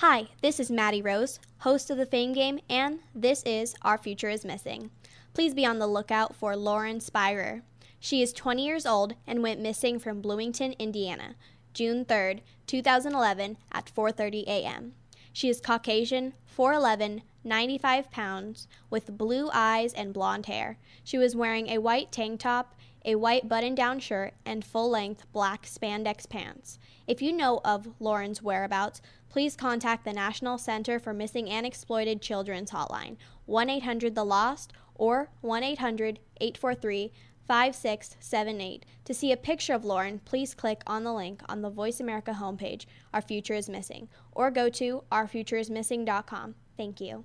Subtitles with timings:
[0.00, 4.28] Hi, this is Maddie Rose, host of the Fame Game, and this is Our Future
[4.28, 4.92] is Missing.
[5.34, 7.62] Please be on the lookout for Lauren Spierer.
[7.98, 11.34] She is 20 years old and went missing from Bloomington, Indiana,
[11.74, 14.94] June 3rd, 2011 at 4:30 a.m.
[15.32, 20.78] She is Caucasian, 4'11, 95 pounds, with blue eyes and blonde hair.
[21.02, 25.24] She was wearing a white tank top, a white button down shirt, and full length
[25.32, 26.78] black spandex pants.
[27.06, 32.22] If you know of Lauren's whereabouts, please contact the National Center for Missing and Exploited
[32.22, 37.12] Children's Hotline, 1 800 The Lost, or 1 800 843
[37.46, 38.84] 5678.
[39.06, 42.36] To see a picture of Lauren, please click on the link on the Voice America
[42.38, 46.54] homepage, Our Future is Missing, or go to ourfutureismissing.com.
[46.76, 47.24] Thank you.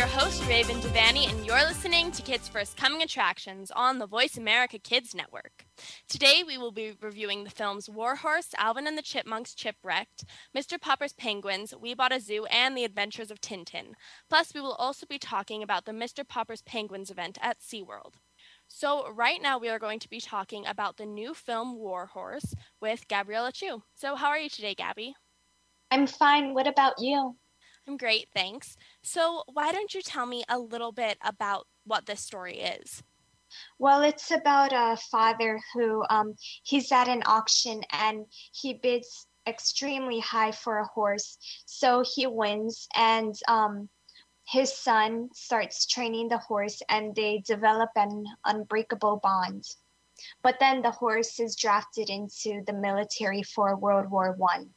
[0.00, 4.38] Your host, Raven Devanney, and you're listening to Kids First Coming Attractions on the Voice
[4.38, 5.66] America Kids Network.
[6.08, 10.24] Today we will be reviewing the films Warhorse, Alvin and the Chipmunks Chipwrecked,
[10.56, 10.80] Mr.
[10.80, 13.92] Popper's Penguins, We Bought a Zoo, and The Adventures of Tintin.
[14.30, 16.26] Plus, we will also be talking about the Mr.
[16.26, 18.14] Popper's Penguins event at SeaWorld.
[18.68, 23.06] So, right now we are going to be talking about the new film Warhorse with
[23.06, 23.82] Gabriella Chu.
[23.96, 25.14] So, how are you today, Gabby?
[25.90, 26.54] I'm fine.
[26.54, 27.36] What about you?
[27.86, 28.76] I'm great, thanks.
[29.02, 33.02] So, why don't you tell me a little bit about what this story is?
[33.78, 40.20] Well, it's about a father who um, he's at an auction and he bids extremely
[40.20, 41.38] high for a horse.
[41.66, 43.88] So he wins, and um,
[44.46, 49.64] his son starts training the horse, and they develop an unbreakable bond.
[50.42, 54.70] But then the horse is drafted into the military for World War One.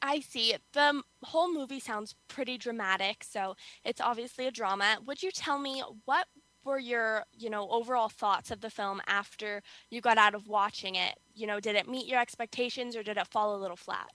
[0.00, 0.54] I see.
[0.72, 3.54] The whole movie sounds pretty dramatic, so
[3.84, 4.98] it's obviously a drama.
[5.06, 6.26] Would you tell me what
[6.64, 10.94] were your, you know, overall thoughts of the film after you got out of watching
[10.94, 11.14] it?
[11.34, 14.08] You know, did it meet your expectations or did it fall a little flat?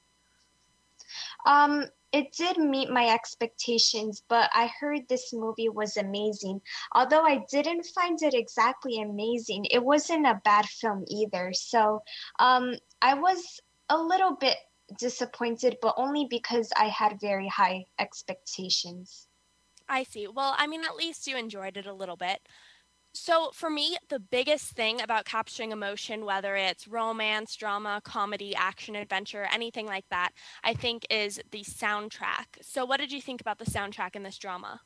[1.46, 6.62] Um, it did meet my expectations, but I heard this movie was amazing.
[6.94, 11.52] Although I didn't find it exactly amazing, it wasn't a bad film either.
[11.54, 12.04] So
[12.40, 14.58] um, I was a little bit
[14.98, 19.28] disappointed, but only because I had very high expectations.
[19.90, 20.28] I see.
[20.28, 22.40] Well, I mean, at least you enjoyed it a little bit.
[23.16, 28.96] So, for me, the biggest thing about capturing emotion, whether it's romance, drama, comedy, action,
[28.96, 30.32] adventure, anything like that,
[30.64, 32.58] I think is the soundtrack.
[32.62, 34.82] So, what did you think about the soundtrack in this drama?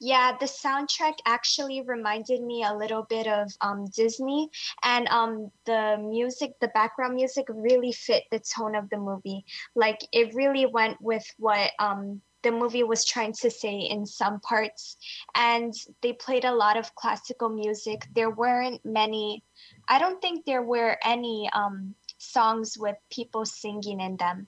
[0.00, 4.50] Yeah, the soundtrack actually reminded me a little bit of um, Disney,
[4.82, 9.44] and um, the music, the background music, really fit the tone of the movie.
[9.74, 14.40] Like it really went with what um, the movie was trying to say in some
[14.40, 14.96] parts,
[15.34, 18.06] and they played a lot of classical music.
[18.14, 19.42] There weren't many.
[19.88, 24.46] I don't think there were any um, songs with people singing in them.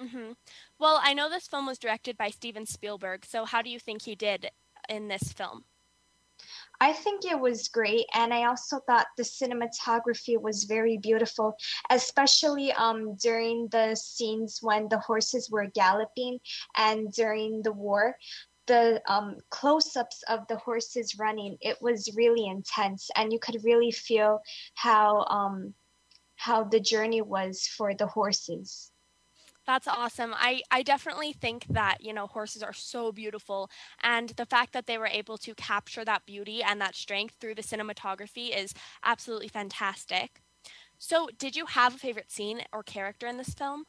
[0.00, 0.32] hmm
[0.78, 4.02] Well, I know this film was directed by Steven Spielberg, so how do you think
[4.02, 4.50] he did
[4.90, 5.64] in this film?
[6.82, 11.56] I think it was great, and I also thought the cinematography was very beautiful,
[11.90, 16.40] especially um, during the scenes when the horses were galloping
[16.76, 18.16] and during the war.
[18.66, 23.62] The um, close ups of the horses running, it was really intense, and you could
[23.62, 24.40] really feel
[24.74, 25.74] how, um,
[26.36, 28.90] how the journey was for the horses.
[29.70, 30.34] That's awesome.
[30.36, 33.70] I, I definitely think that, you know, horses are so beautiful.
[34.02, 37.54] And the fact that they were able to capture that beauty and that strength through
[37.54, 38.74] the cinematography is
[39.04, 40.42] absolutely fantastic.
[40.98, 43.84] So, did you have a favorite scene or character in this film?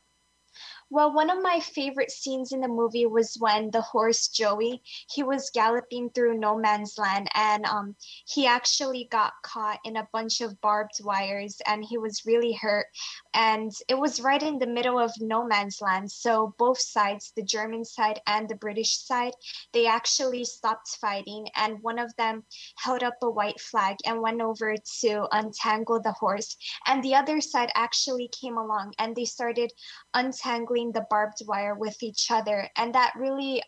[0.89, 5.23] Well, one of my favorite scenes in the movie was when the horse Joey, he
[5.23, 7.95] was galloping through no man's land and um,
[8.27, 12.87] he actually got caught in a bunch of barbed wires and he was really hurt.
[13.33, 16.11] And it was right in the middle of no man's land.
[16.11, 19.33] So both sides, the German side and the British side,
[19.73, 22.43] they actually stopped fighting and one of them
[22.77, 26.57] held up a white flag and went over to untangle the horse.
[26.85, 29.71] And the other side actually came along and they started
[30.13, 32.69] untangling the barbed wire with each other.
[32.75, 33.63] And that really,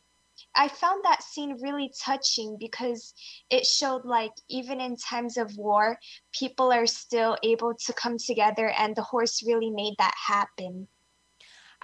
[0.56, 3.14] I found that scene really touching because
[3.50, 5.98] it showed like even in times of war,
[6.32, 10.88] people are still able to come together, and the horse really made that happen.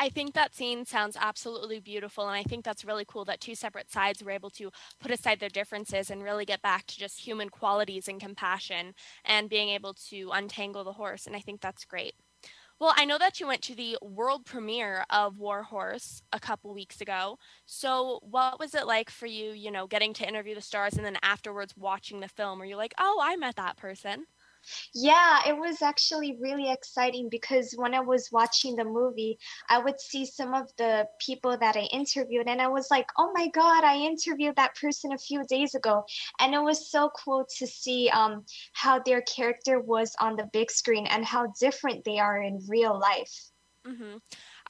[0.02, 3.54] I think that scene sounds absolutely beautiful, and I think that's really cool that two
[3.54, 4.72] separate sides were able to
[5.02, 8.94] put aside their differences and really get back to just human qualities and compassion
[9.26, 11.28] and being able to untangle the horse.
[11.28, 12.14] And I think that's great.
[12.80, 16.74] Well, I know that you went to the world premiere of War Horse a couple
[16.74, 17.38] weeks ago.
[17.66, 21.06] So, what was it like for you, you know, getting to interview the stars and
[21.06, 22.58] then afterwards watching the film?
[22.60, 24.26] Were you like, oh, I met that person?
[24.94, 29.38] Yeah, it was actually really exciting because when I was watching the movie,
[29.70, 33.32] I would see some of the people that I interviewed, and I was like, oh
[33.34, 36.06] my God, I interviewed that person a few days ago.
[36.40, 40.72] And it was so cool to see um, how their character was on the big
[40.72, 43.52] screen and how different they are in real life.
[43.88, 44.18] Mm-hmm.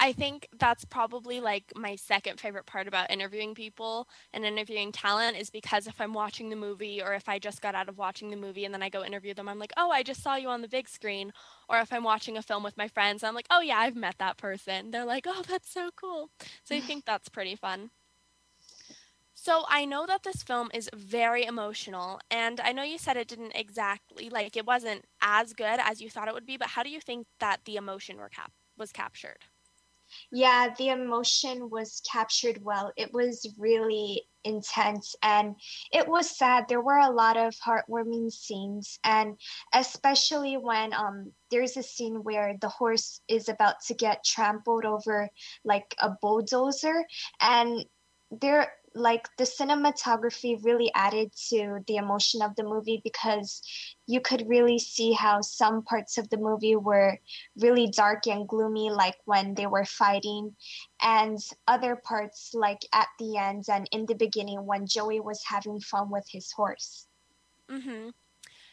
[0.01, 5.36] I think that's probably like my second favorite part about interviewing people and interviewing talent
[5.38, 8.30] is because if I'm watching the movie or if I just got out of watching
[8.30, 10.48] the movie and then I go interview them, I'm like, oh, I just saw you
[10.48, 11.34] on the big screen.
[11.68, 14.16] Or if I'm watching a film with my friends, I'm like, oh, yeah, I've met
[14.19, 14.92] that person.
[14.92, 16.30] They're like, oh, that's so cool.
[16.63, 17.92] So I think that's pretty fun.
[19.34, 23.30] So I know that this film is very emotional, and I know you said it
[23.30, 26.57] didn't exactly like it wasn't as good as you thought it would be.
[26.57, 28.30] But how do you think that the emotion were
[28.78, 29.46] was captured?
[30.32, 32.92] Yeah, the emotion was captured well.
[32.98, 35.56] It was really intense and
[35.92, 36.66] it was sad.
[36.68, 39.38] There were a lot of heartwarming scenes, and
[39.74, 45.30] especially when um, there's a scene where the horse is about to get trampled over
[45.66, 47.06] like a bulldozer,
[47.42, 47.86] and
[48.32, 53.62] there like the cinematography really added to the emotion of the movie because
[54.07, 57.18] you could really see how some parts of the movie were
[57.57, 60.56] really dark and gloomy like when they were fighting
[61.01, 61.38] and
[61.68, 66.09] other parts like at the end and in the beginning when joey was having fun
[66.09, 67.07] with his horse.
[67.69, 68.09] Mm-hmm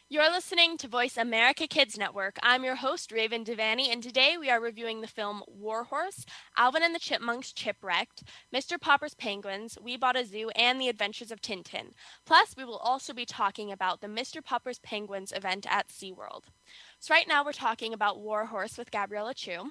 [0.08, 2.38] you're listening to Voice America Kids Network.
[2.40, 6.24] I'm your host, Raven Devanney, and today we are reviewing the film War Horse,
[6.56, 8.22] Alvin and the Chipmunks Chipwrecked,
[8.54, 8.80] Mr.
[8.80, 11.90] Popper's Penguins, We Bought a Zoo, and The Adventures of Tintin.
[12.24, 14.44] Plus, we will also be talking about the Mr.
[14.44, 16.44] Popper's Penguins event at SeaWorld.
[17.00, 19.70] So, right now, we're talking about War Horse with Gabriella Chu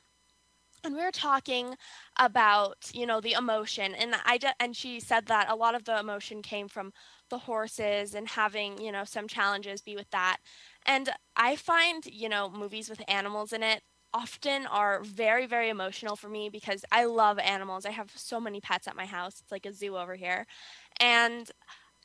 [0.85, 1.75] and we were talking
[2.17, 5.99] about you know the emotion and i and she said that a lot of the
[5.99, 6.93] emotion came from
[7.29, 10.37] the horses and having, you know, some challenges be with that.
[10.85, 13.81] And I find, you know, movies with animals in it
[14.13, 17.85] often are very, very emotional for me because I love animals.
[17.85, 19.41] I have so many pets at my house.
[19.41, 20.45] It's like a zoo over here.
[20.99, 21.49] And,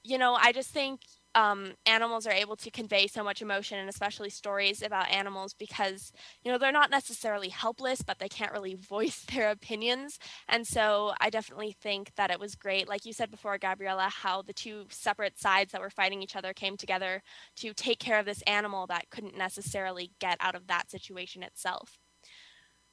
[0.03, 1.01] you know, I just think
[1.35, 6.13] um, animals are able to convey so much emotion and especially stories about animals because
[6.43, 10.19] you know they're not necessarily helpless but they can't really voice their opinions.
[10.49, 14.43] And so i definitely think that it was great like you said before gabriella how
[14.43, 17.23] the two separate sides that were fighting each other came together
[17.57, 21.99] to take care of this animal that couldn't necessarily get out of that situation itself.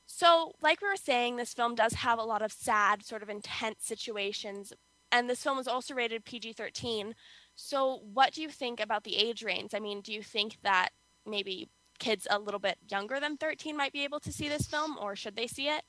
[0.06, 3.30] So like we were saying this film does have a lot of sad sort of
[3.30, 4.74] intense situations
[5.12, 7.14] and this film was also rated pg-13
[7.58, 9.74] so, what do you think about the age range?
[9.74, 10.90] I mean, do you think that
[11.26, 14.96] maybe kids a little bit younger than 13 might be able to see this film,
[15.02, 15.82] or should they see it?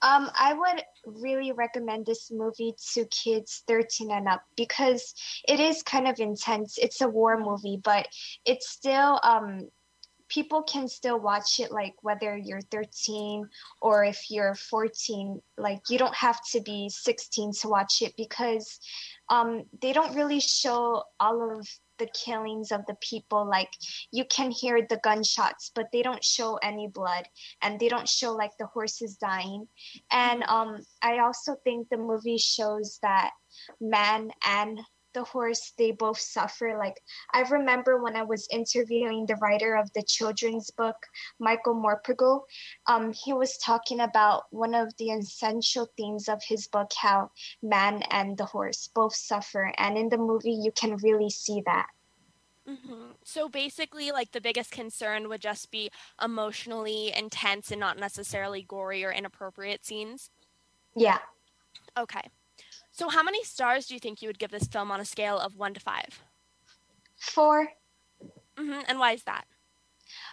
[0.00, 5.14] Um, I would really recommend this movie to kids 13 and up because
[5.46, 6.78] it is kind of intense.
[6.78, 8.08] It's a war movie, but
[8.46, 9.68] it's still um,
[10.28, 13.48] people can still watch it like whether you're 13
[13.80, 18.80] or if you're 14 like you don't have to be 16 to watch it because
[19.28, 21.66] um, they don't really show all of
[21.98, 23.48] the killings of the people.
[23.48, 23.70] Like
[24.12, 27.24] you can hear the gunshots but they don't show any blood
[27.62, 29.66] and they don't show like the horses dying.
[30.10, 33.30] And um i also think the movie shows that
[33.80, 34.80] man and
[35.14, 37.00] the horse they both suffer like
[37.32, 40.96] i remember when i was interviewing the writer of the children's book
[41.38, 42.42] michael morpurgo
[42.86, 47.30] um, he was talking about one of the essential themes of his book how
[47.62, 51.86] man and the horse both suffer and in the movie you can really see that
[52.68, 53.12] Mm-hmm.
[53.22, 55.90] So basically, like the biggest concern would just be
[56.22, 60.30] emotionally intense and not necessarily gory or inappropriate scenes.
[60.96, 61.18] Yeah.
[61.98, 62.22] Okay.
[62.94, 65.36] So, how many stars do you think you would give this film on a scale
[65.36, 66.22] of one to five?
[67.18, 67.68] 4
[68.56, 68.82] Mm-hmm.
[68.88, 69.46] And why is that?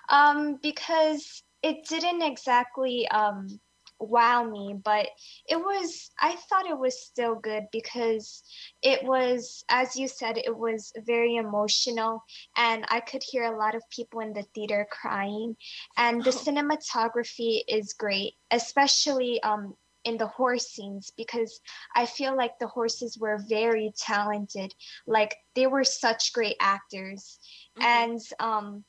[0.09, 3.59] Um, because it didn't exactly um
[3.99, 5.07] wow me, but
[5.47, 8.43] it was I thought it was still good because
[8.81, 12.23] it was as you said it was very emotional
[12.57, 15.55] and I could hear a lot of people in the theater crying
[15.97, 16.35] and the Oh.
[16.45, 21.59] cinematography is great, especially um in the horse scenes because
[21.95, 24.73] I feel like the horses were very talented.
[25.07, 27.39] Like they were such great actors.
[27.77, 27.83] Mhm.
[27.83, 28.85] And um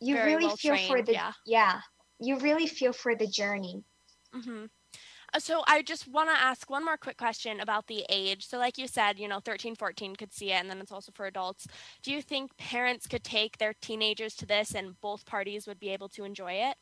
[0.00, 1.32] you Very really well feel for the yeah.
[1.46, 1.80] yeah
[2.20, 3.84] you really feel for the journey
[4.34, 4.64] Mm-hmm.
[5.34, 8.46] Uh, So I just want to ask one more quick question about the age.
[8.46, 11.12] So like you said, you know, 13, 14 could see it and then it's also
[11.12, 11.66] for adults.
[12.02, 15.90] Do you think parents could take their teenagers to this and both parties would be
[15.90, 16.76] able to enjoy it?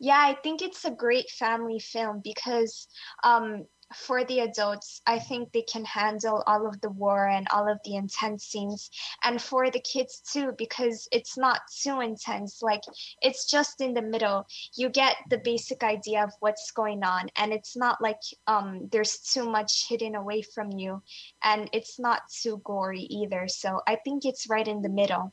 [0.00, 2.88] Yeah i think it's a great family film because
[3.24, 7.70] um for the adults i think they can handle all of the war and all
[7.70, 8.90] of the intense scenes.
[9.22, 12.82] And for the kids too because it's not too intense like
[13.22, 14.46] it's just in the middle.
[14.76, 19.18] You get the basic idea of what's going on and it's not like um there's
[19.20, 21.02] too much hidden away from you
[21.42, 23.48] and it's not too gory either.
[23.48, 25.32] So i think it's right in the middle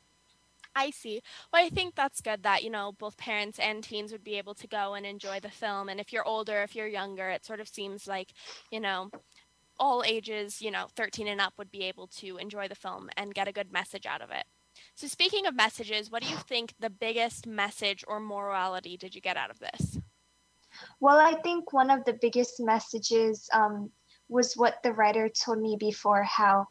[0.75, 1.21] I see.
[1.53, 4.53] Well, I think that's good that, you know, both parents and teens would be able
[4.55, 5.87] to go and enjoy the film.
[5.87, 8.33] And if you're older, if you're younger, it sort of seems like,
[8.71, 9.09] you know,
[9.79, 13.33] all ages, you know, 13 and up would be able to enjoy the film and
[13.33, 14.45] get a good message out of it.
[14.95, 19.21] So, speaking of messages, what do you think the biggest message or morality did you
[19.21, 19.97] get out of this?
[20.99, 23.91] Well, I think one of the biggest messages um,
[24.27, 26.67] was what the writer told me before how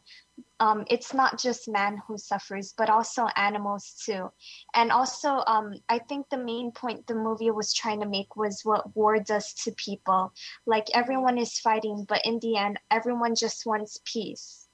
[0.59, 4.31] um, it's not just man who suffers, but also animals too.
[4.73, 8.61] And also, um, I think the main point the movie was trying to make was
[8.63, 10.33] what war does to people.
[10.65, 14.67] Like everyone is fighting, but in the end, everyone just wants peace.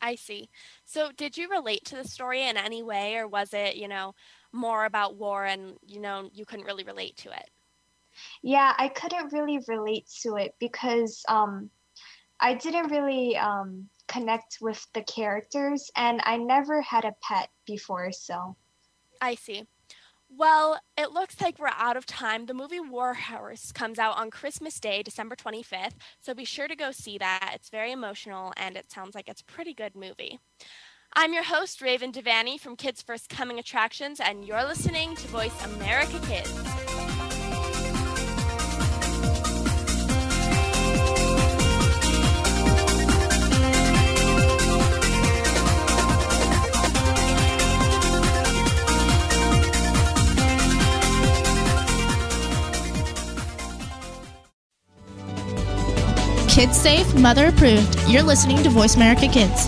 [0.00, 0.48] I see.
[0.84, 4.14] So, did you relate to the story in any way, or was it, you know,
[4.52, 7.50] more about war and, you know, you couldn't really relate to it?
[8.42, 11.70] Yeah, I couldn't really relate to it because um,
[12.40, 18.12] I didn't really um, connect with the characters, and I never had a pet before,
[18.12, 18.56] so.
[19.20, 19.64] I see.
[20.28, 22.46] Well, it looks like we're out of time.
[22.46, 26.76] The movie War Horse comes out on Christmas Day, December 25th, so be sure to
[26.76, 27.52] go see that.
[27.54, 30.38] It's very emotional and it sounds like it's a pretty good movie.
[31.14, 35.64] I'm your host, Raven Devanney from Kids First Coming Attractions, and you're listening to Voice
[35.64, 36.79] America Kids.
[56.60, 57.98] Kids safe, mother approved.
[58.06, 59.66] You're listening to Voice America Kids.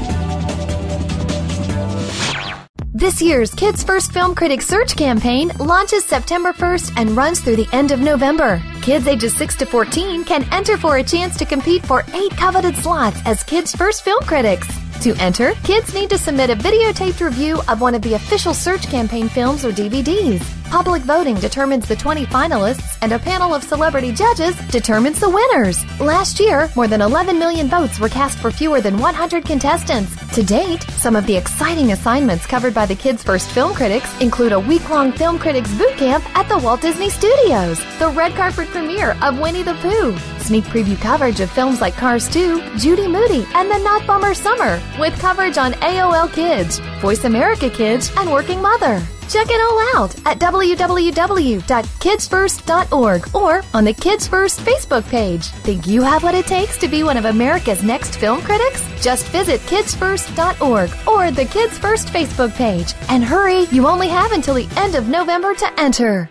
[2.93, 7.69] This year's Kids First Film Critics Search campaign launches September 1st and runs through the
[7.73, 8.63] end of November.
[8.83, 12.77] Kids ages 6 to 14 can enter for a chance to compete for eight coveted
[12.77, 14.69] slots as Kids First Film Critics.
[15.01, 18.83] To enter, kids need to submit a videotaped review of one of the official search
[18.91, 20.62] campaign films or DVDs.
[20.73, 25.85] Public voting determines the 20 finalists, and a panel of celebrity judges determines the winners.
[26.01, 30.17] Last year, more than 11 million votes were cast for fewer than 100 contestants.
[30.35, 34.53] To date, some of the exciting assignments covered by the Kids First Film Critics include
[34.53, 38.69] a week long film critics boot camp at the Walt Disney Studios, the red carpet
[38.69, 43.45] premiere of Winnie the Pooh, sneak preview coverage of films like Cars 2, Judy Moody,
[43.57, 48.63] and The Not Bummer Summer, with coverage on AOL Kids, Voice America Kids, and Working
[48.63, 49.03] Mother.
[49.33, 55.47] Check it all out at www.kidsfirst.org or on the Kids First Facebook page.
[55.47, 58.87] Think you have what it takes to be one of America's next film critics?
[59.01, 62.93] Just visit kidsfirst.org or the Kids First Facebook page.
[63.09, 66.31] And hurry, you only have until the end of November to enter.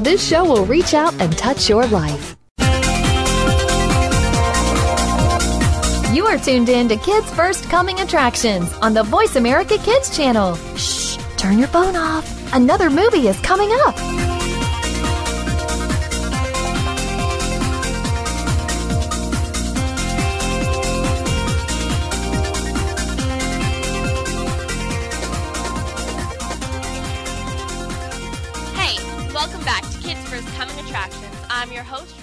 [0.00, 2.36] this show will reach out and touch your life.
[6.14, 10.56] You are tuned in to Kids First Coming Attractions on the Voice America Kids channel.
[10.76, 12.54] Shh, turn your phone off.
[12.54, 14.27] Another movie is coming up.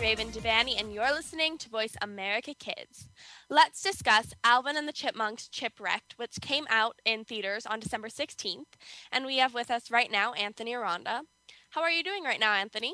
[0.06, 3.10] Raven Devanney, and you're listening to Voice America Kids.
[3.50, 8.76] Let's discuss Alvin and the Chipmunks Chipwrecked, which came out in theaters on December 16th.
[9.12, 11.24] And we have with us right now Anthony Aranda.
[11.72, 12.94] How are you doing right now, Anthony?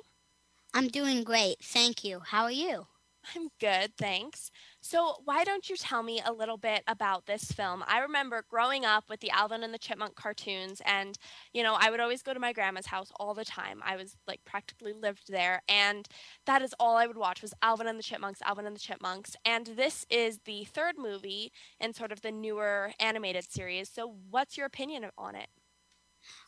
[0.74, 1.58] I'm doing great.
[1.62, 2.22] Thank you.
[2.28, 2.88] How are you?
[3.36, 4.52] I'm good, thanks.
[4.82, 7.84] So, why don't you tell me a little bit about this film?
[7.88, 11.18] I remember growing up with the Alvin and the Chipmunk cartoons, and
[11.54, 13.82] you know, I would always go to my grandma's house all the time.
[13.86, 16.08] I was like practically lived there, and
[16.46, 19.36] that is all I would watch was Alvin and the Chipmunks, Alvin and the Chipmunks.
[19.46, 23.90] And this is the third movie in sort of the newer animated series.
[23.90, 25.48] So, what's your opinion on it?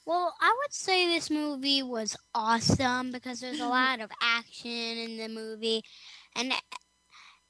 [0.06, 5.18] Well, I would say this movie was awesome because there's a lot of action in
[5.18, 5.84] the movie
[6.36, 6.54] and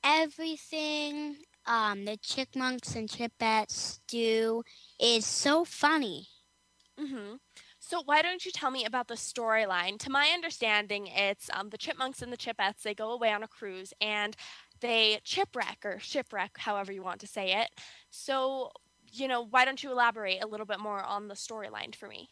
[0.04, 4.64] everything um, the Chipmunks and Chipettes do
[5.00, 6.28] is so funny.
[7.00, 7.36] Mm-hmm.
[7.80, 10.00] So why don't you tell me about the storyline?
[10.00, 12.82] To my understanding, it's um, the Chipmunks and the Chipettes.
[12.84, 14.36] They go away on a cruise and
[14.80, 17.70] they chipwreck or shipwreck, however you want to say it.
[18.10, 18.72] So,
[19.12, 22.30] you know, why don't you elaborate a little bit more on the storyline for me?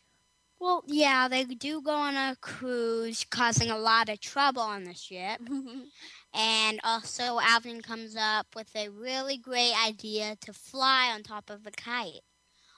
[0.60, 4.94] Well, yeah, they do go on a cruise, causing a lot of trouble on the
[4.94, 5.42] ship.
[6.34, 11.66] And also, Alvin comes up with a really great idea to fly on top of
[11.68, 12.22] a kite.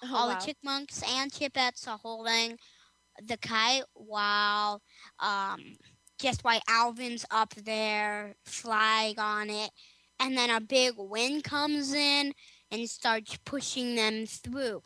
[0.04, 0.40] Oh, All wow.
[0.40, 2.58] the chipmunks and chipettes are holding
[3.22, 4.82] the kite while
[5.20, 5.78] um,
[6.20, 9.72] just while Alvin's up there flying on it.
[10.20, 12.34] And then a big wind comes in
[12.72, 14.84] and starts pushing them through.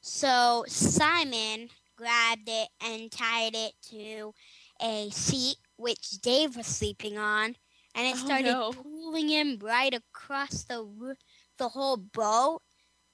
[0.00, 4.32] So Simon grabbed it and tied it to
[4.80, 7.56] a seat which Dave was sleeping on,
[7.96, 8.72] and it Oh, started no.
[8.72, 11.16] pulling him right across the
[11.58, 12.62] the whole boat.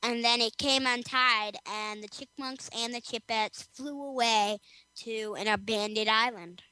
[0.03, 4.59] And then it came untied, and the chipmunks and the chipettes flew away
[4.99, 6.65] to an abandoned island.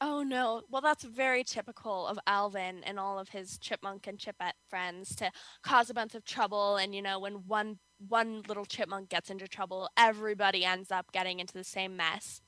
[0.00, 0.62] Oh no.
[0.70, 5.30] Well, that's very typical of Alvin and all of his chipmunk and chipette friends to
[5.62, 9.48] cause a bunch of trouble and you know when one one little chipmunk gets into
[9.48, 12.42] trouble, everybody ends up getting into the same mess.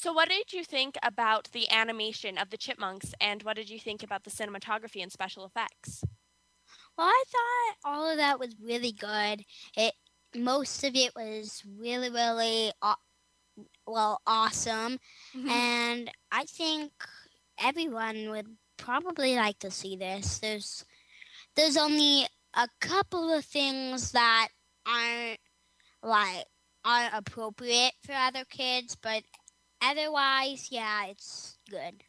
[0.00, 3.80] So what did you think about the animation of the chipmunks and what did you
[3.80, 6.04] think about the cinematography and special effects?
[6.96, 9.42] Well, I thought all of that was really good.
[9.76, 9.94] It
[10.36, 12.94] most of it was really, really aw-
[13.88, 15.00] well awesome,
[15.36, 15.48] mm-hmm.
[15.48, 16.92] and I think
[17.60, 20.38] everyone would probably like to see this.
[20.38, 20.84] There's
[21.56, 24.50] there's only a couple of things that
[24.86, 25.40] aren't
[26.04, 26.44] like
[26.84, 29.24] aren't appropriate for other kids, but
[29.82, 32.04] otherwise, yeah, it's good.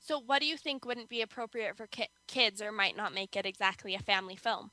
[0.00, 3.36] So what do you think wouldn't be appropriate for ki- kids or might not make
[3.36, 4.70] it exactly a family film?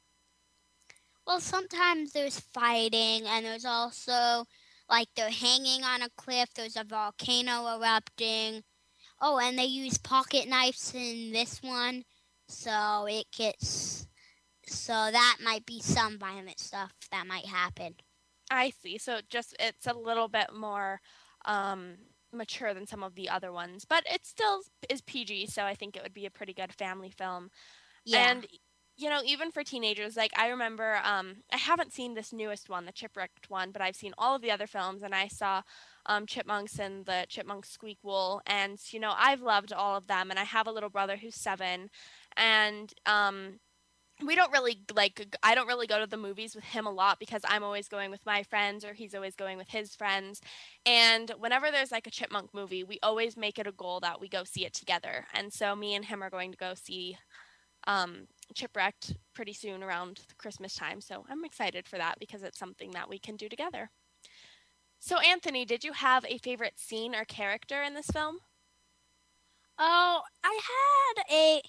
[1.27, 4.45] Well, sometimes there's fighting, and there's also
[4.89, 6.49] like they're hanging on a cliff.
[6.53, 8.63] There's a volcano erupting.
[9.19, 12.03] Oh, and they use pocket knives in this one,
[12.47, 14.07] so it gets.
[14.67, 17.95] So that might be some violent stuff that might happen.
[18.51, 18.97] I see.
[18.97, 21.01] So just it's a little bit more
[21.45, 21.95] um,
[22.35, 25.47] mature than some of the other ones, but it still is PG.
[25.47, 27.49] So I think it would be a pretty good family film.
[28.05, 28.29] Yeah.
[28.29, 28.47] And
[28.97, 32.85] you know, even for teenagers, like I remember, um, I haven't seen this newest one,
[32.85, 35.63] the Chipwrecked one, but I've seen all of the other films, and I saw
[36.05, 40.39] um, Chipmunks and the Chipmunk Squeakquel, and you know, I've loved all of them, and
[40.39, 41.89] I have a little brother who's seven,
[42.37, 43.59] and um,
[44.23, 47.19] we don't really like i don't really go to the movies with him a lot
[47.19, 50.41] because I'm always going with my friends or he's always going with his friends.
[50.85, 54.27] And whenever there's like a chipmunk movie, we always make it a goal that we
[54.29, 55.25] go see it together.
[55.33, 57.17] And so me and him are going to go see
[57.87, 61.01] um Chipwrecked pretty soon around Christmas time.
[61.01, 63.89] So I'm excited for that because it's something that we can do together.
[64.99, 68.39] So Anthony, did you have a favorite scene or character in this film?
[69.77, 71.61] Oh, I had a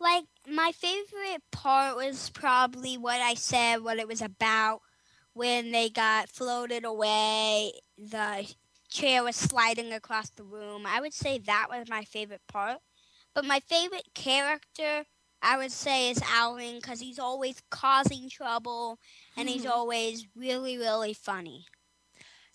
[0.00, 4.80] like my favorite part was probably what I said, what it was about
[5.34, 7.72] when they got floated away.
[7.98, 8.52] The
[8.88, 10.84] chair was sliding across the room.
[10.86, 12.78] I would say that was my favorite part.
[13.34, 15.04] But my favorite character,
[15.40, 18.98] I would say, is Alvin because he's always causing trouble
[19.36, 19.72] and he's mm-hmm.
[19.72, 21.66] always really, really funny.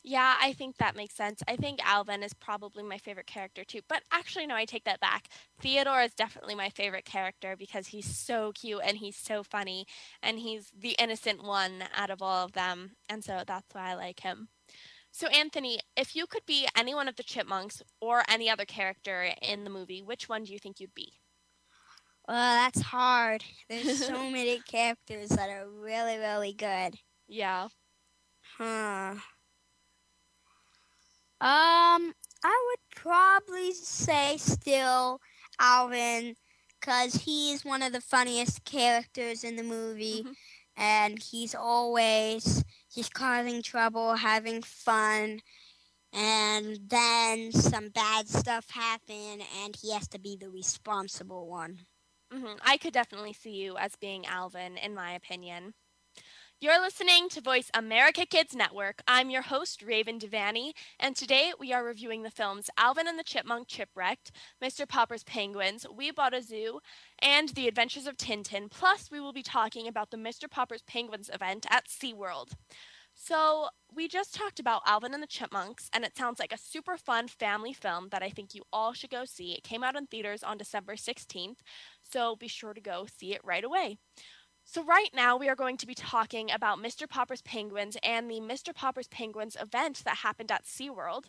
[0.07, 1.41] Yeah, I think that makes sense.
[1.47, 3.81] I think Alvin is probably my favorite character too.
[3.89, 5.29] But actually, no, I take that back.
[5.59, 9.87] Theodore is definitely my favorite character because he's so cute and he's so funny
[10.21, 12.91] and he's the innocent one out of all of them.
[13.09, 14.49] And so that's why I like him.
[15.11, 19.31] So, Anthony, if you could be any one of the chipmunks or any other character
[19.41, 21.13] in the movie, which one do you think you'd be?
[22.27, 23.43] Well, that's hard.
[23.69, 26.95] There's so many characters that are really, really good.
[27.27, 27.69] Yeah.
[28.57, 29.15] Huh.
[31.41, 35.19] Um, I would probably say still
[35.60, 36.36] Alvin,
[36.80, 40.36] because he's one of the funniest characters in the movie, Mhm.
[40.78, 45.41] and he's always just causing trouble, having fun,
[46.13, 51.86] and then some bad stuff happen, and he has to be the responsible one.
[52.32, 55.74] hmm I could definitely see you as being Alvin, in my opinion.
[56.61, 59.01] You're listening to Voice America Kids Network.
[59.09, 63.25] I'm your host, Raven Devanney, and today we are reviewing the films Alvin and the
[63.25, 64.31] Chipmunk Chipwrecked,
[64.63, 64.87] Mr.
[64.87, 66.79] Popper's Penguins, We Bought a Zoo,
[67.19, 68.71] and The Adventures of Tintin.
[68.71, 70.49] Plus, we will be talking about the Mr.
[70.49, 72.53] Popper's Penguins event at SeaWorld.
[73.13, 76.95] So, we just talked about Alvin and the Chipmunks, and it sounds like a super
[76.95, 79.51] fun family film that I think you all should go see.
[79.51, 81.59] It came out in theaters on December 16th,
[82.01, 83.97] so be sure to go see it right away.
[84.67, 87.08] So, right now, we are going to be talking about Mr.
[87.08, 88.73] Popper's Penguins and the Mr.
[88.73, 91.25] Popper's Penguins event that happened at SeaWorld.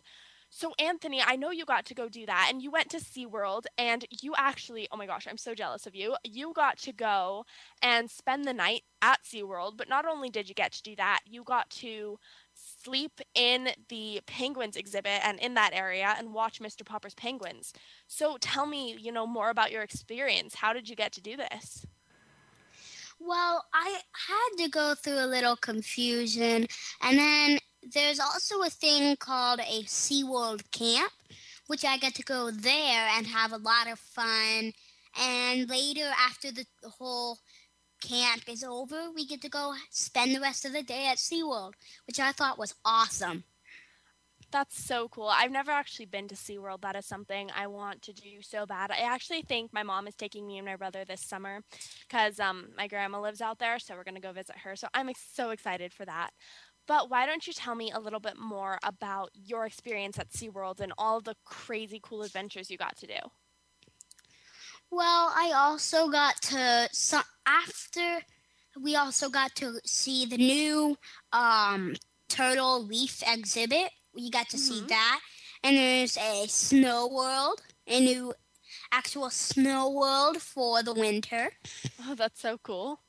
[0.49, 3.65] So, Anthony, I know you got to go do that, and you went to SeaWorld,
[3.77, 6.15] and you actually, oh my gosh, I'm so jealous of you.
[6.23, 7.45] You got to go
[7.79, 11.19] and spend the night at SeaWorld, but not only did you get to do that,
[11.27, 12.17] you got to
[12.55, 16.83] sleep in the penguins exhibit and in that area and watch Mr.
[16.83, 17.71] Popper's penguins.
[18.07, 20.55] So, tell me, you know, more about your experience.
[20.55, 21.85] How did you get to do this?
[23.19, 26.67] Well, I had to go through a little confusion,
[27.01, 27.59] and then
[27.93, 31.11] there's also a thing called a SeaWorld camp,
[31.67, 34.73] which I get to go there and have a lot of fun.
[35.19, 36.65] And later, after the
[36.99, 37.39] whole
[38.01, 41.73] camp is over, we get to go spend the rest of the day at SeaWorld,
[42.05, 43.43] which I thought was awesome.
[44.49, 45.27] That's so cool.
[45.27, 46.81] I've never actually been to SeaWorld.
[46.81, 48.91] That is something I want to do so bad.
[48.91, 51.61] I actually think my mom is taking me and my brother this summer
[52.07, 54.75] because um, my grandma lives out there, so we're going to go visit her.
[54.77, 56.31] So I'm so excited for that.
[56.87, 60.79] But why don't you tell me a little bit more about your experience at SeaWorld
[60.79, 63.19] and all the crazy cool adventures you got to do?
[64.89, 68.21] Well, I also got to so after
[68.81, 70.97] we also got to see the new
[71.33, 71.95] um,
[72.29, 73.91] turtle reef exhibit.
[74.17, 74.87] We got to see Mhm.
[74.89, 75.19] that,
[75.63, 78.33] and there's a snow world, a new
[78.91, 81.51] actual snow world for the winter,
[82.01, 82.99] Oh, that's so cool.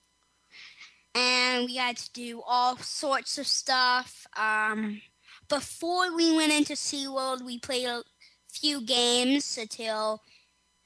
[1.15, 4.27] and we got to do all sorts of stuff.
[4.37, 5.01] Um,
[5.49, 8.05] before we went into SeaWorld, we played a
[8.53, 10.23] few games until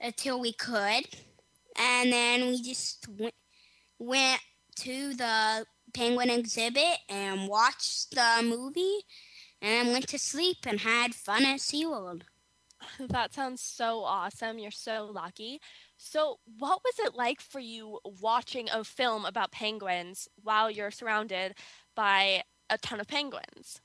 [0.00, 1.06] until we could,
[1.76, 3.34] and then we just went
[3.98, 4.40] went
[4.76, 9.04] to the penguin exhibit and watched the movie,
[9.62, 12.24] and went to sleep and had fun at SeaWorld.
[12.98, 14.58] That sounds so awesome.
[14.58, 15.60] You're so lucky.
[15.96, 21.54] So, what was it like for you watching a film about penguins while you're surrounded
[21.94, 23.80] by a ton of penguins?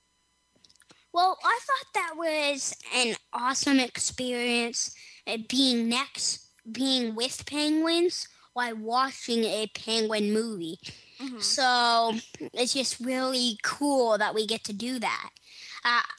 [1.14, 8.76] Well, I thought that was an awesome experience uh, being next, being with penguins while
[8.76, 10.80] watching a penguin movie.
[11.20, 11.42] Mhm.
[11.42, 12.16] So
[12.54, 15.30] it's just really cool that we get to do that.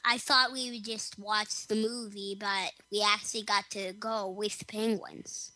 [0.05, 4.67] I thought we would just watch the movie, but we actually got to go with
[4.67, 5.53] penguins.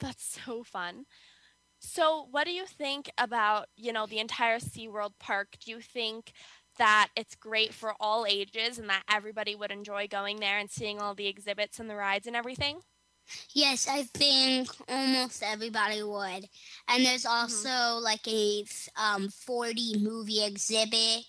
[0.00, 1.06] That's so fun.
[1.78, 5.56] So, what do you think about, you know, the entire SeaWorld park?
[5.64, 6.32] Do you think
[6.78, 11.00] that it's great for all ages and that everybody would enjoy going there and seeing
[11.00, 12.80] all the exhibits and the rides and everything?
[13.54, 16.46] Yes, I think almost everybody would.
[16.88, 18.64] And there's also like a
[18.96, 21.24] um, 4D movie exhibit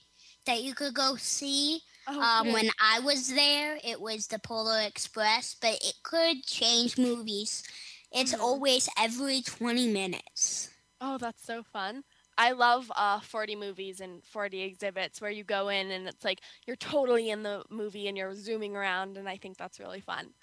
[0.45, 1.82] that you could go see.
[2.08, 6.98] Oh, Um, when I was there, it was the Polar Express, but it could change
[6.98, 7.63] movies.
[8.12, 8.39] It's Mhm.
[8.39, 10.70] always every 20 minutes.
[11.02, 12.04] Oh, that's so fun.
[12.38, 16.41] I love uh 4D movies and 4D exhibits where you go in and it's like
[16.68, 20.34] you're totally in the movie and you're zooming around and I think that's really fun.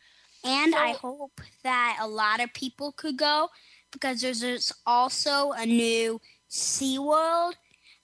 [0.45, 3.49] And I hope that a lot of people could go
[3.93, 6.21] because there's, there's also a new
[6.51, 7.55] SeaWorld,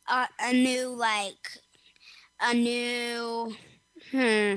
[0.09, 1.59] uh, a new, like,
[2.41, 3.55] a new,
[4.11, 4.55] hmm.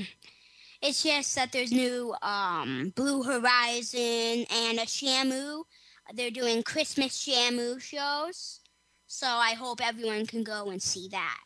[0.82, 5.63] It's just that there's new um, Blue Horizon and a Shamu.
[6.13, 8.62] They're doing Christmas Shamu shows.
[9.06, 11.39] So I hope everyone can go and see that.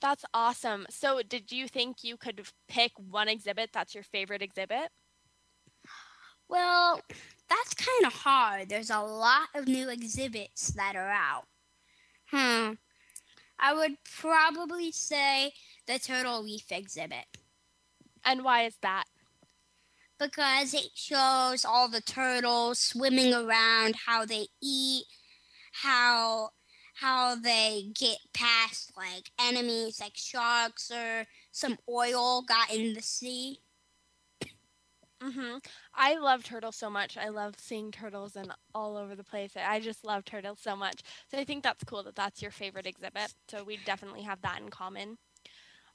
[0.00, 0.86] That's awesome.
[0.90, 4.90] So, did you think you could pick one exhibit that's your favorite exhibit?
[6.46, 7.00] Well,
[7.48, 8.68] that's kind of hard.
[8.68, 11.46] There's a lot of new exhibits that are out.
[12.30, 12.74] Hmm.
[13.58, 15.52] I would probably say
[15.86, 17.26] the Turtle Reef exhibit.
[18.24, 19.04] And why is that?
[20.18, 25.04] Because it shows all the turtles swimming around, how they eat,
[25.72, 26.50] how
[27.00, 33.58] how they get past like enemies like sharks or some oil got in the sea.
[35.24, 35.64] Mhm.
[35.94, 37.16] I love turtles so much.
[37.16, 39.56] I love seeing turtles and all over the place.
[39.56, 41.02] I just love turtles so much.
[41.28, 43.32] So I think that's cool that that's your favorite exhibit.
[43.48, 45.18] So we definitely have that in common.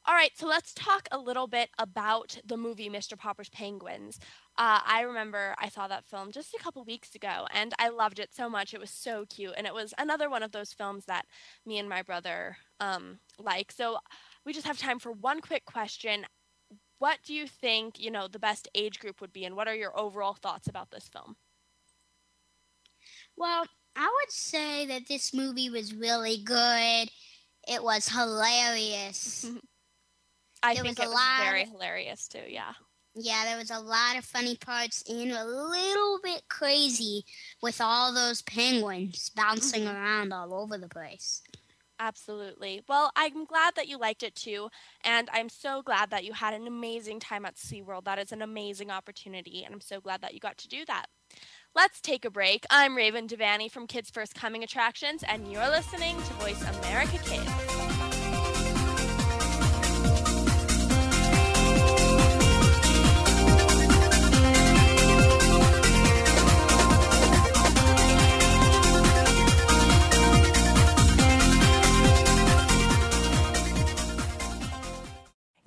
[0.08, 3.18] All right, so let's talk a little bit about the movie Mr.
[3.18, 4.20] Popper's Penguins.
[4.58, 8.20] Uh, I remember I saw that film just a couple weeks ago, and I loved
[8.20, 8.74] it so much.
[8.74, 11.26] It was so cute, and it was another one of those films that
[11.66, 13.72] me and my brother um, like.
[13.72, 14.00] So
[14.46, 16.26] we just have time for one quick question.
[17.00, 19.76] What do you think, you know, the best age group would be, and what are
[19.76, 21.36] your overall thoughts about this film?
[23.38, 27.10] Well, I would say that this movie was really good.
[27.68, 29.46] It was hilarious.
[30.64, 32.44] I There think was it a was lot- very hilarious too.
[32.48, 32.74] Yeah.
[33.16, 37.24] Yeah, there was a lot of funny parts and a little bit crazy
[37.62, 39.96] with all those penguins bouncing mm-hmm.
[39.96, 41.42] around all over the place.
[42.00, 42.82] Absolutely.
[42.88, 44.70] Well, I'm glad that you liked it too,
[45.04, 48.06] and I'm so glad that you had an amazing time at SeaWorld.
[48.06, 51.08] That is an amazing opportunity, and I'm so glad that you got to do that.
[51.76, 52.66] Let's take a break.
[52.70, 57.99] I'm Raven Devanney from Kids First Coming Attractions, and you're listening to Voice America Kids.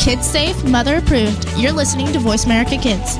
[0.00, 1.46] Kids safe, mother approved.
[1.58, 3.18] You're listening to Voice America Kids.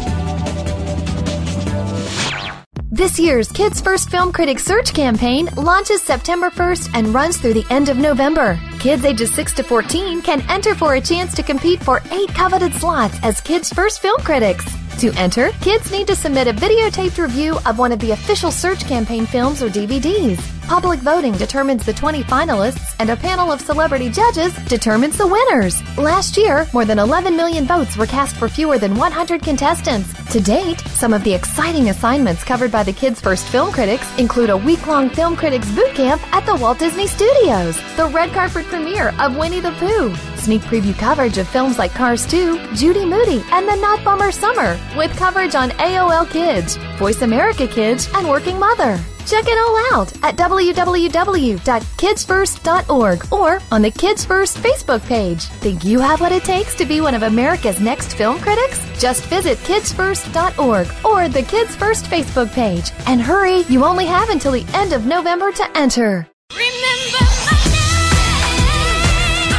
[2.91, 7.67] This year's Kids First Film Critics Search campaign launches September 1st and runs through the
[7.69, 8.59] end of November.
[8.79, 12.73] Kids ages 6 to 14 can enter for a chance to compete for eight coveted
[12.73, 14.65] slots as Kids First Film Critics.
[15.01, 18.85] To enter, kids need to submit a videotaped review of one of the official search
[18.87, 20.39] campaign films or DVDs.
[20.69, 25.81] Public voting determines the 20 finalists, and a panel of celebrity judges determines the winners.
[25.97, 30.20] Last year, more than 11 million votes were cast for fewer than 100 contestants.
[30.31, 34.51] To date, some of the exciting assignments covered by the Kids First Film Critics include
[34.51, 38.65] a week long film critics boot camp at the Walt Disney Studios, the red carpet
[38.67, 43.43] premiere of Winnie the Pooh, sneak preview coverage of films like Cars 2, Judy Moody,
[43.51, 48.57] and The Not Bummer Summer, with coverage on AOL Kids, Voice America Kids, and Working
[48.57, 49.01] Mother.
[49.31, 55.45] Check it all out at www.kidsfirst.org or on the Kids First Facebook page.
[55.45, 58.85] Think you have what it takes to be one of America's next film critics?
[58.99, 62.91] Just visit kidsfirst.org or the Kids First Facebook page.
[63.07, 66.27] And hurry, you only have until the end of November to enter.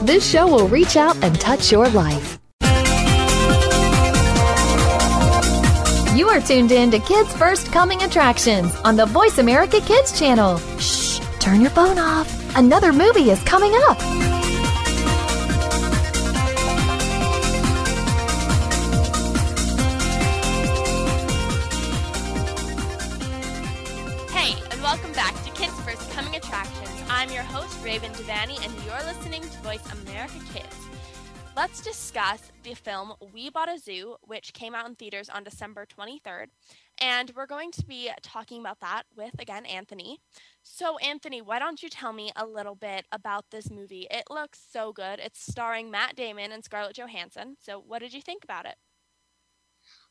[0.00, 2.38] this show will reach out and touch your life.
[6.16, 10.58] You are tuned in to Kids First Coming Attractions on the Voice America Kids channel.
[10.78, 12.56] Shh, turn your phone off.
[12.56, 14.29] Another movie is coming up.
[27.90, 30.76] Raven Devanney, and you're listening to Voice America Kids.
[31.56, 35.86] Let's discuss the film We Bought a Zoo, which came out in theaters on December
[35.86, 36.46] 23rd.
[37.00, 40.20] And we're going to be talking about that with, again, Anthony.
[40.62, 44.06] So, Anthony, why don't you tell me a little bit about this movie?
[44.08, 45.18] It looks so good.
[45.18, 47.56] It's starring Matt Damon and Scarlett Johansson.
[47.60, 48.76] So, what did you think about it?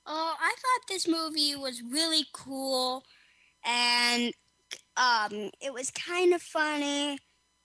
[0.06, 3.06] Oh, I thought this movie was really cool
[3.64, 4.34] and
[4.98, 7.18] um it was kind of funny,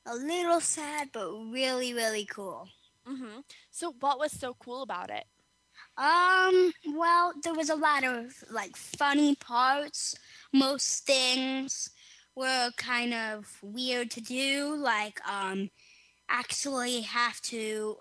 [0.06, 2.68] a little sad, but really, really cool.
[3.06, 3.40] hmm
[3.70, 5.26] So, what was so cool about it?
[5.96, 10.16] Um, well, there was a lot of like funny parts.
[10.52, 11.90] Most things
[12.34, 15.70] were kind of weird to do, like um
[16.28, 17.98] actually have to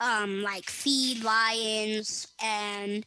[0.00, 3.06] um like feed lions and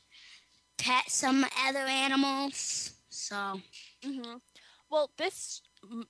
[0.78, 2.94] pet some other animals.
[3.10, 3.62] So,
[4.04, 4.38] hmm
[4.90, 5.62] Well, this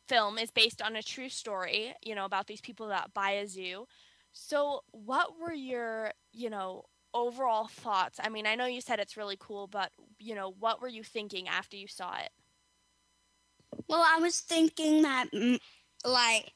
[0.08, 3.48] film is based on a true story, you know, about these people that buy a
[3.48, 3.86] zoo.
[4.34, 8.20] So, what were your, you know, overall thoughts?
[8.24, 11.04] I mean, I know you said it's really cool, but, you know, what were you
[11.04, 12.32] thinking after you saw it?
[13.88, 15.60] well, I was thinking that mm,
[16.06, 16.52] like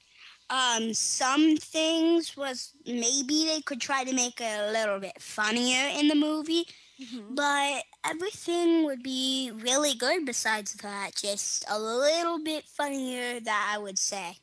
[0.49, 5.89] um some things was maybe they could try to make it a little bit funnier
[5.99, 6.65] in the movie
[7.01, 7.36] Mm-hmm.
[7.36, 13.77] But everything would be really good besides that, just a little bit funnier that I
[13.79, 14.38] would say.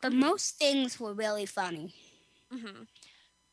[0.00, 1.94] But most things were really funny.
[2.50, 2.82] hmm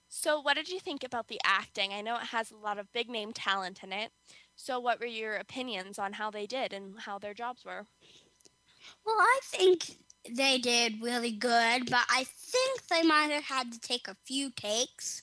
[0.09, 1.93] So, what did you think about the acting?
[1.93, 4.11] I know it has a lot of big name talent in it.
[4.55, 7.87] So, what were your opinions on how they did and how their jobs were?
[9.05, 9.97] Well, I think
[10.29, 14.51] they did really good, but I think they might have had to take a few
[14.51, 15.21] takes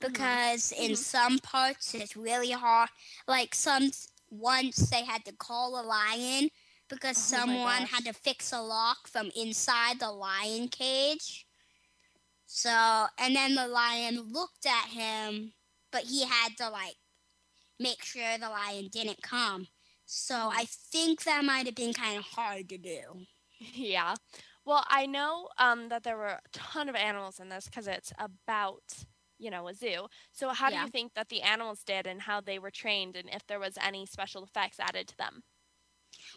[0.00, 0.96] because in Mhm.
[0.96, 2.90] some parts it's really hard.
[3.26, 3.90] Like some
[4.30, 6.50] once they had to call a lion
[6.88, 11.46] because Oh someone had to fix a lock from inside the lion cage.
[12.46, 15.54] So, and then the lion looked at him,
[15.90, 16.96] but he had to like
[17.78, 19.68] make sure the lion didn't come.
[20.06, 23.26] So, I think that might have been kind of hard to do.
[23.74, 24.14] Yeah.
[24.64, 28.12] Well, I know um, that there were a ton of animals in this because it's
[28.18, 28.82] about,
[29.44, 30.08] you know, a zoo.
[30.32, 33.28] So, how do you think that the animals did and how they were trained and
[33.30, 35.44] if there was any special effects added to them?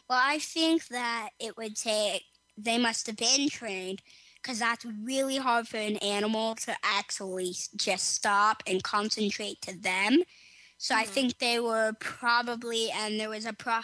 [0.09, 2.23] Well, I think that it would take,
[2.57, 4.01] they must have been trained
[4.35, 10.23] because that's really hard for an animal to actually just stop and concentrate to them.
[10.77, 11.05] So I Mhm.
[11.05, 13.81] think they were probably, and there was a pro,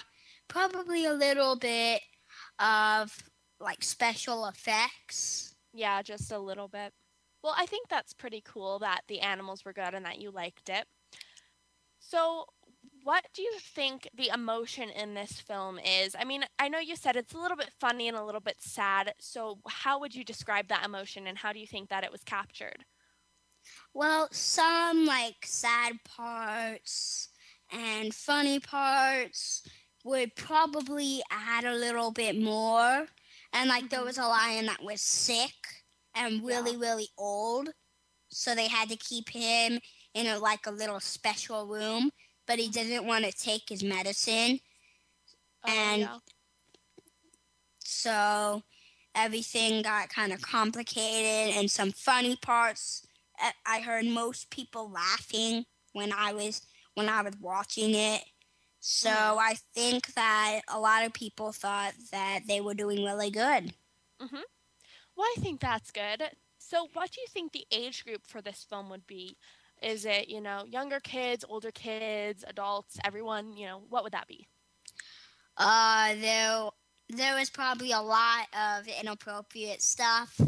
[0.47, 2.03] probably a little bit
[2.59, 3.17] of
[3.59, 5.55] like special effects.
[5.73, 6.93] Yeah, just a little bit.
[7.43, 10.69] Well, I think that's pretty cool that the animals were good and that you liked
[10.69, 10.87] it.
[11.99, 12.45] So,
[13.03, 16.15] what do you think the emotion in this film is?
[16.17, 18.61] I mean, I know you said it's a little bit funny and a little bit
[18.61, 19.13] sad.
[19.19, 22.23] So, how would you describe that emotion and how do you think that it was
[22.23, 22.85] captured?
[23.93, 27.29] Well, some like sad parts
[27.71, 29.63] and funny parts
[30.03, 33.07] would probably add a little bit more.
[33.53, 34.03] And like there Mhm.
[34.03, 35.82] was a lion that was sick
[36.15, 37.69] and really, really old.
[38.29, 39.79] So they had to keep him
[40.13, 42.11] in a like a little special room,
[42.47, 44.59] but he didn't want to take his medicine.
[45.65, 46.17] Oh, And- yeah.
[47.79, 48.63] So
[49.15, 53.05] everything got kind of complicated and some funny parts.
[53.65, 56.61] I- heard most people laughing when I was
[56.95, 58.23] when I was watching it.
[58.79, 59.37] So Mhm.
[59.39, 63.73] I think that a lot of people thought that they were doing really good.
[65.15, 66.23] Well, I think that's good.
[66.57, 69.37] So, what do you think the age group for this film would be?
[69.81, 74.27] Is it, you know, younger kids, older kids, adults, everyone, you know, what would that
[74.27, 74.47] be?
[75.57, 76.69] Uh, there
[77.09, 80.39] there was probably a lot of inappropriate stuff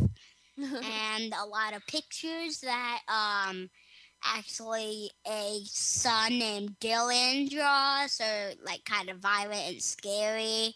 [0.81, 3.69] and a lot of pictures that um
[4.23, 10.75] actually a son named Dylan draws are like kind of violent and scary.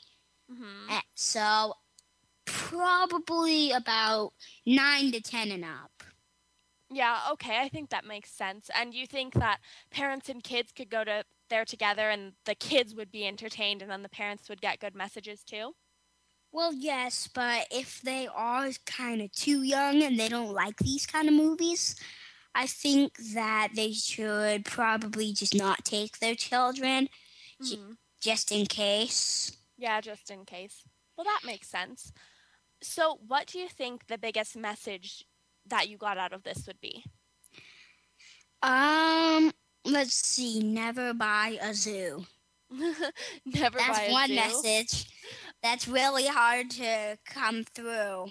[0.50, 1.74] hmm Uh, So
[2.52, 4.34] probably about
[4.66, 5.92] nine to ten and up.
[6.92, 8.70] Yeah, okay, I think that makes sense.
[8.74, 9.60] And you think that
[9.92, 13.90] parents and kids could go to there together and the kids would be entertained and
[13.92, 15.74] then the parents would get good messages too?
[16.52, 21.06] Well, yes, but if they are kind of too young and they don't like these
[21.06, 21.96] kind of movies,
[22.56, 27.10] I think that they should probably just not take their children
[27.62, 27.98] J- Mhm.
[28.20, 29.52] just in case.
[29.78, 30.84] Yeah, just in case.
[31.16, 32.12] Well, that makes sense.
[32.82, 35.26] So, what do you think the biggest message
[35.68, 37.04] that you got out of this would be?
[38.62, 39.52] Um,
[39.86, 42.26] let's see, never buy a zoo.
[43.46, 44.12] Never That's buy a zoo.
[44.12, 44.36] That's one zoo.
[44.36, 45.06] message
[45.64, 48.28] that's really hard to come through.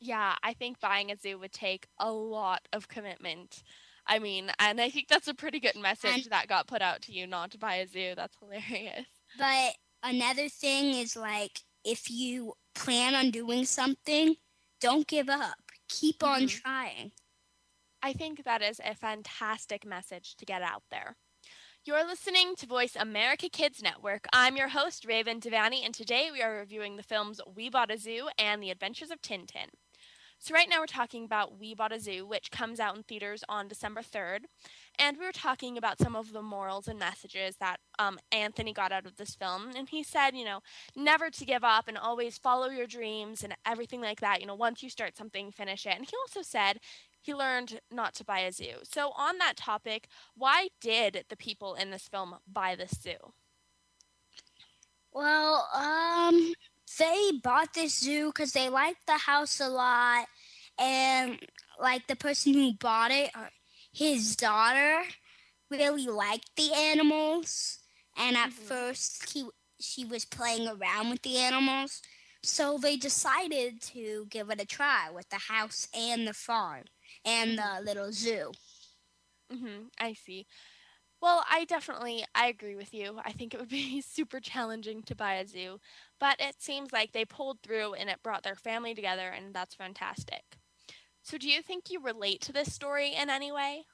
[0.00, 3.62] Yeah, I think buying a zoo would take a lot of commitment.
[4.06, 7.00] I mean, and I think that's a pretty good message And- that got put out
[7.02, 8.12] to you not to buy a zoo.
[8.16, 9.06] That's hilarious.
[9.38, 14.36] But another thing is like if you plan on doing something,
[14.80, 15.70] don't give up.
[15.88, 16.60] Keep on Mhm.
[16.62, 17.12] trying.
[18.02, 21.16] I think that is a fantastic message to get out there.
[21.84, 24.26] You're listening to Voice America Kids Network.
[24.32, 27.96] I'm your host, Raven Devanney, and today we are reviewing the films We Bought a
[27.98, 29.70] Zoo and The Adventures of Tintin.
[30.38, 33.44] So, right now we're talking about We Bought a Zoo, which comes out in theaters
[33.48, 34.46] on December 3rd.
[35.00, 38.92] And we were talking about some of the morals and messages that um, Anthony got
[38.92, 39.70] out of this film.
[39.74, 40.60] And he said, you know,
[40.94, 44.42] never to give up and always follow your dreams and everything like that.
[44.42, 45.96] You know, once you start something, finish it.
[45.96, 46.80] And he also said
[47.22, 48.74] he learned not to buy a zoo.
[48.82, 53.32] So, on that topic, why did the people in this film buy this zoo?
[55.12, 56.52] Well, um,
[56.98, 60.26] they bought this zoo because they liked the house a lot,
[60.78, 61.38] and
[61.80, 63.46] like the person who bought it, uh,
[63.92, 65.04] his daughter
[65.70, 67.78] really liked the animals,
[68.16, 68.52] and at Mhm.
[68.52, 69.48] first he
[69.80, 72.02] she was playing around with the animals,
[72.42, 76.84] so they decided to give it a try with the house and the farm
[77.24, 78.52] and the little zoo.
[79.50, 80.46] hmm I see.
[81.22, 83.20] Well, I definitely I agree with you.
[83.24, 85.80] I think it would be super challenging to buy a zoo,
[86.20, 89.74] but it seems like they pulled through and it brought their family together and that's
[89.74, 90.49] fantastic.
[91.22, 93.86] So do you think you relate to this story in any way?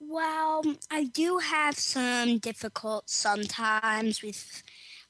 [0.00, 4.62] Well, I do have some difficult sometimes with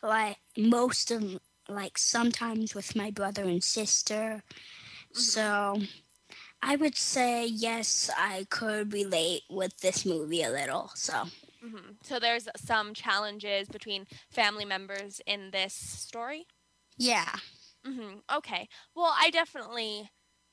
[0.03, 4.43] like most of like sometimes with my brother and sister.
[5.13, 5.81] So
[6.63, 10.91] I would say yes, I could relate with this movie a little.
[10.95, 11.27] So
[11.63, 16.47] hmm So there's some challenges between family members in this story?
[16.99, 17.37] yeah.
[17.85, 18.69] hmm Okay.
[18.95, 20.11] Well, I definitely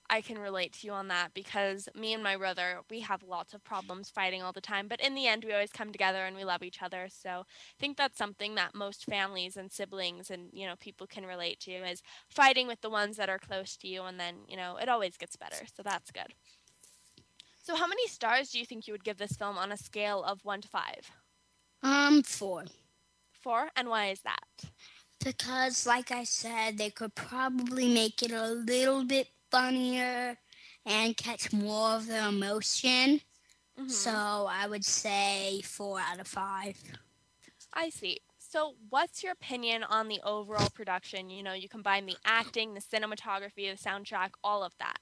[0.10, 3.54] I can relate to you on that because me and my brother we have lots
[3.54, 6.36] of problems fighting all the time, but in the end we always come together and
[6.36, 7.08] we love each other.
[7.10, 11.26] So I think that's something that most families and siblings and you know people can
[11.26, 14.58] relate to is fighting with the ones that are close to you, and then you
[14.58, 15.66] know it always gets better.
[15.76, 16.34] So that's good.
[17.62, 20.24] So how many stars do you think you would give this film on a scale
[20.24, 21.12] of one to five?
[21.84, 22.66] Um, four.
[23.32, 24.72] Four, and why is that?
[25.24, 30.38] Because, like I said, they could probably make it a little bit funnier
[30.86, 33.22] and catch more of the emotion.
[33.78, 33.92] Mhm.
[33.92, 34.12] So
[34.50, 36.78] I would say four out of five.
[37.74, 38.22] I see.
[38.38, 41.30] So, what's your opinion on the overall production?
[41.30, 44.98] You know, you combine the acting, the cinematography, the soundtrack, all of that.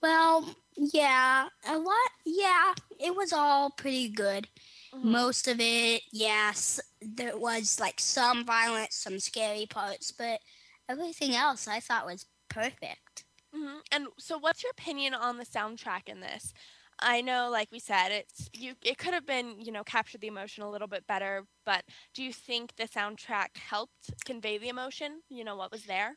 [0.00, 2.10] Well, yeah, a lot.
[2.24, 4.48] Yeah, it was all pretty good.
[4.94, 5.02] Mhm.
[5.04, 10.40] Most of it, yes, there was like some violence, some scary parts, but
[10.88, 12.26] everything else I thought was
[12.60, 13.24] perfect.
[13.54, 16.52] hmm And so, what's your opinion on the soundtrack in this?
[16.98, 18.74] I know, like we said, it's you.
[18.82, 21.44] It could have been, you know, captured the emotion a little bit better.
[21.64, 21.84] But
[22.14, 25.20] do you think the soundtrack helped convey the emotion?
[25.28, 26.16] You know, what was there?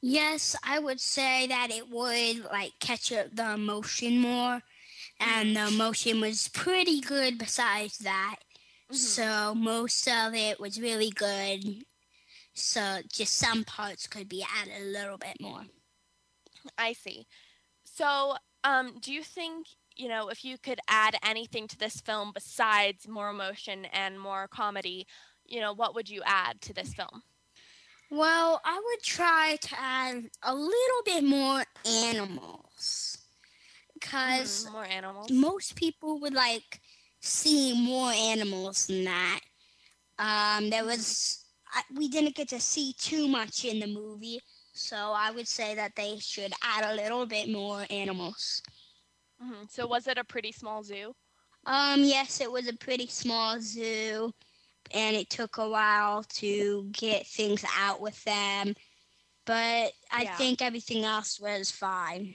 [0.00, 4.62] Yes, I would say that it would like catch up the emotion more,
[5.20, 7.38] and the emotion was pretty good.
[7.38, 8.36] Besides that,
[8.90, 8.96] Mhm.
[8.96, 11.84] so most of it was really good.
[12.58, 15.66] So just some parts could be added a little bit more.
[16.76, 17.26] I see.
[17.84, 22.32] So, um, do you think, you know, if you could add anything to this film
[22.34, 25.06] besides more emotion and more comedy,
[25.44, 27.22] you know, what would you add to this film?
[28.10, 33.18] Well, I would try to add a little bit more animals,
[33.94, 35.30] because Mhm, more animals.
[35.30, 36.80] most people would like
[37.20, 39.40] see more animals than that.
[40.18, 41.44] Um, there was
[41.78, 44.40] I, we didn't get to see too much in the movie,
[44.72, 48.62] So I would say that they should add a little bit more animals.
[49.40, 51.14] hmm So was it a pretty small zoo?
[51.66, 54.32] Um, yes, it was a pretty small zoo,
[54.92, 58.74] and it took a while to get things out with them.
[59.46, 60.38] But I Yeah.
[60.38, 62.34] think everything else was fine.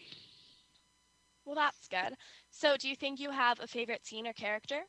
[1.46, 2.18] Well, that's good.
[2.50, 4.88] So do you think you have a favorite scene or character?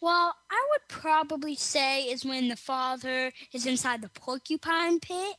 [0.00, 5.36] Well, I would probably say is when the father is inside the porcupine pit.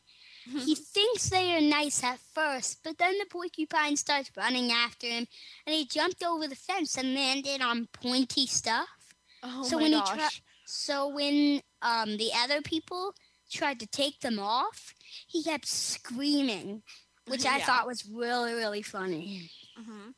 [0.55, 5.27] he thinks they are nice at first, but then the porcupine starts running after him,
[5.65, 9.15] and he jumped over the fence and landed on pointy stuff.
[9.43, 10.41] Oh So my when he gosh.
[10.41, 13.13] tra- So when um, the other people
[13.51, 14.93] tried to take them off,
[15.27, 16.83] he kept screaming,
[17.27, 17.65] which I Yeah.
[17.65, 19.51] thought was really, really funny.
[19.75, 20.09] hmm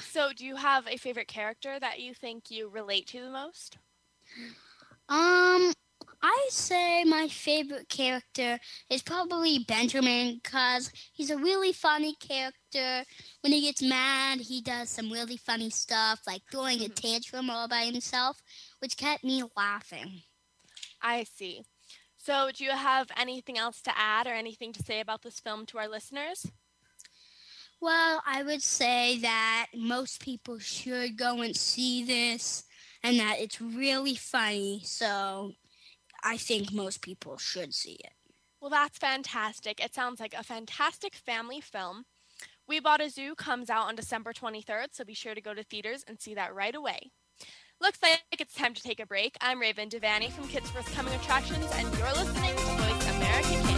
[0.00, 3.78] So do you have a favorite character that you think you relate to the most?
[5.08, 5.72] Um,
[6.22, 13.04] I say my favorite character is probably Benjamin because he's a really funny character.
[13.42, 17.68] When he gets mad, he does some really funny stuff, like throwing a tantrum all
[17.68, 18.40] by himself,
[18.80, 20.22] which kept me laughing.
[21.02, 21.64] I see.
[22.16, 25.66] So do you have anything else to add or anything to say about this film
[25.66, 26.46] to our listeners?
[27.84, 32.64] Well, I would say that most people should go and see this
[33.02, 34.80] and that it's really funny.
[34.84, 35.52] So
[36.22, 38.14] I think most people should see it.
[38.58, 39.84] Well, that's fantastic.
[39.84, 42.04] It sounds like a fantastic family film.
[42.66, 45.62] We Bought a Zoo comes out on December 23rd, so be sure to go to
[45.62, 47.10] theaters and see that right away.
[47.82, 49.36] Looks like it's time to take a break.
[49.42, 53.73] I'm Raven Devanney from Kids First Coming Attractions, and you're listening to Voice America.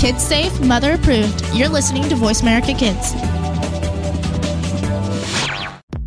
[0.00, 1.44] Kids safe, mother approved.
[1.52, 3.12] You're listening to Voice America Kids.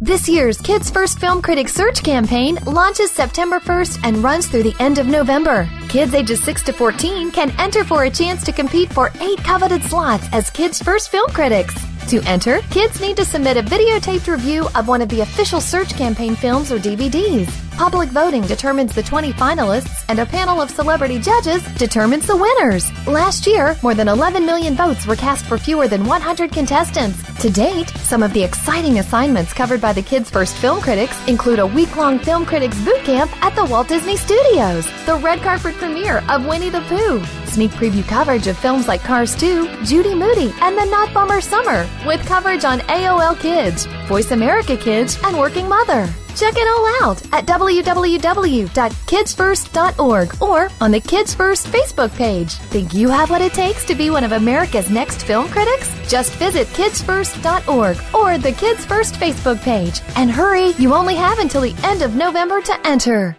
[0.01, 4.75] This year's Kids First Film Critics Search campaign launches September 1st and runs through the
[4.79, 5.69] end of November.
[5.89, 9.83] Kids ages 6 to 14 can enter for a chance to compete for eight coveted
[9.83, 11.75] slots as Kids First Film Critics.
[12.09, 15.95] To enter, kids need to submit a videotaped review of one of the official search
[15.95, 17.62] campaign films or DVDs.
[17.78, 22.91] Public voting determines the 20 finalists, and a panel of celebrity judges determines the winners.
[23.07, 27.17] Last year, more than 11 million votes were cast for fewer than 100 contestants.
[27.41, 31.59] To date, some of the exciting assignments covered by the Kids First Film Critics include
[31.59, 35.74] a week long film critics boot camp at the Walt Disney Studios, the red carpet
[35.76, 40.53] premiere of Winnie the Pooh, sneak preview coverage of films like Cars 2, Judy Moody,
[40.61, 45.67] and The Not Bummer Summer, with coverage on AOL Kids, Voice America Kids, and Working
[45.67, 46.07] Mother.
[46.36, 52.53] Check it all out at www.kidsfirst.org or on the Kids First Facebook page.
[52.53, 55.91] Think you have what it takes to be one of America's next film critics?
[56.09, 60.01] Just visit kidsfirst.org or the Kids First Facebook page.
[60.15, 63.38] And hurry, you only have until the end of November to enter.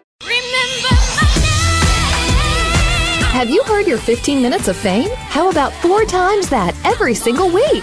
[3.32, 5.11] Have you heard your 15 minutes of fame?
[5.16, 7.82] How about four times that every single week?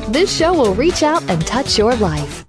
[0.09, 2.45] this show will reach out and touch your life.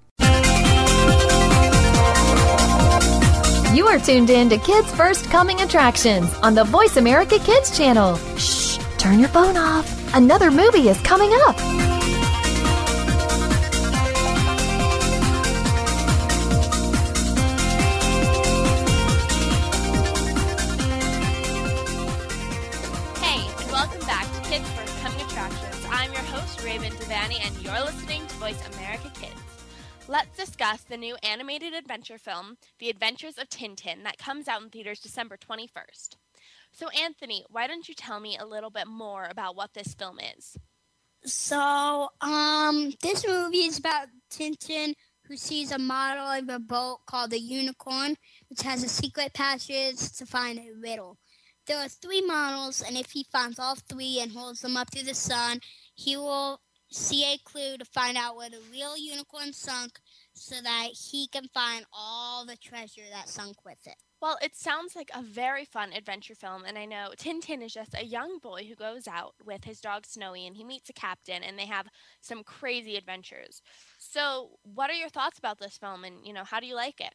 [3.73, 8.17] You are tuned in to Kids First Coming Attractions on the Voice America Kids channel.
[8.37, 10.15] Shh, turn your phone off.
[10.15, 11.92] Another movie is coming up.
[28.43, 29.41] Voice America Kids.
[30.09, 34.69] let's discuss the new animated adventure film, The Adventures of Tintin, that comes out in
[34.69, 36.17] theaters December 21st.
[36.73, 40.19] So, Anthony, why don't you tell me a little bit more about what this film
[40.37, 40.57] is?
[41.23, 44.93] So, um, this movie is about Tintin
[45.25, 48.17] who sees a model of a boat called the Unicorn,
[48.49, 51.17] which has a secret passage to find a riddle.
[51.65, 55.05] There are three models, and if he finds all three and holds them up to
[55.05, 55.61] the sun,
[55.95, 56.59] he will
[56.93, 59.99] see a clue to find out where the real unicorn sunk
[60.33, 63.95] so that he can find all the treasure that sunk with it.
[64.21, 67.93] Well, it sounds like a very fun adventure film, and I know Tintin is just
[67.93, 71.43] a young boy who goes out with his dog Snowy and he meets a captain
[71.43, 71.87] and they have
[72.21, 73.61] some crazy adventures.
[73.99, 77.01] So, what are your thoughts about this film and, you know, how do you like
[77.01, 77.13] it?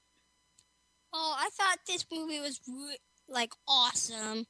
[1.15, 4.45] Oh, I thought this movie was re- like awesome.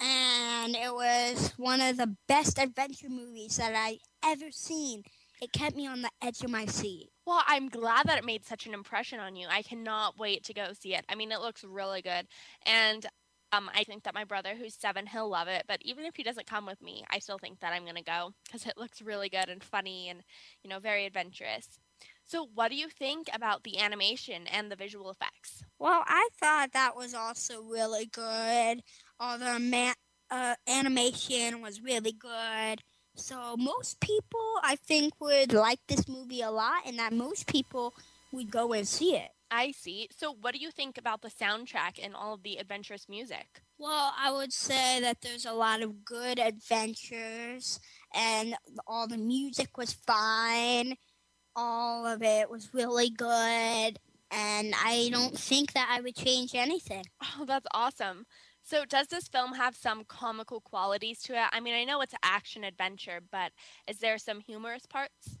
[0.00, 5.04] And it was one of the best adventure movies that I ever seen.
[5.40, 7.10] It kept me on the edge of my seat.
[7.26, 9.48] Well, I'm glad that it made such an impression on you.
[9.50, 11.04] I cannot wait to go see it.
[11.08, 12.26] I mean, it looks really good.
[12.64, 13.06] And
[13.52, 15.64] um, I think that my brother, who's seven, he'll love it.
[15.68, 18.02] But even if he doesn't come with me, I still think that I'm going to
[18.02, 20.22] go because it looks really good and funny and,
[20.62, 21.78] you know, very adventurous.
[22.24, 25.62] So, what do you think about the animation and the visual effects?
[25.78, 28.82] Well, I thought that was also really good.
[29.18, 29.94] All the ma-
[30.30, 32.82] uh, animation was really good.
[33.14, 37.94] So most people, I think, would like this movie a lot, and that most people
[38.32, 39.30] would go and see it.
[39.50, 40.08] I see.
[40.16, 43.62] So, what do you think about the soundtrack and all of the adventurous music?
[43.78, 47.80] Well, I would say that there's a lot of good adventures,
[48.14, 48.54] and
[48.86, 50.96] all the music was fine.
[51.54, 53.98] All of it was really good,
[54.30, 57.04] and I don't think that I would change anything.
[57.38, 58.26] Oh, that's awesome.
[58.66, 61.48] So, does this film have some comical qualities to it?
[61.52, 63.52] I mean, I know it's action adventure, but
[63.86, 65.38] is there some humorous parts?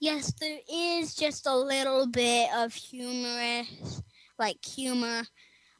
[0.00, 4.02] Yes, there is just a little bit of humorous,
[4.36, 5.22] like humor,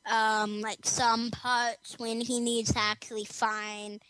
[0.08, 4.00] um, like some parts when he needs to actually find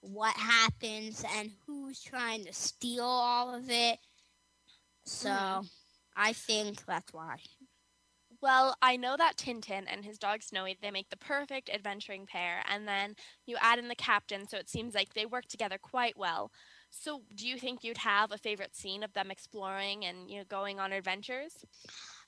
[0.00, 4.00] what happens and who's trying to steal all of it.
[5.04, 5.70] So, mm.
[6.16, 7.36] I think that's why.
[8.42, 12.62] Well, I know that Tintin and his dog Snowy, they make the perfect adventuring pair,
[12.68, 13.14] and then
[13.46, 16.50] you add in the captain, so it seems like they work together quite well.
[16.90, 20.44] So, do you think you'd have a favorite scene of them exploring and you know
[20.48, 21.64] going on adventures?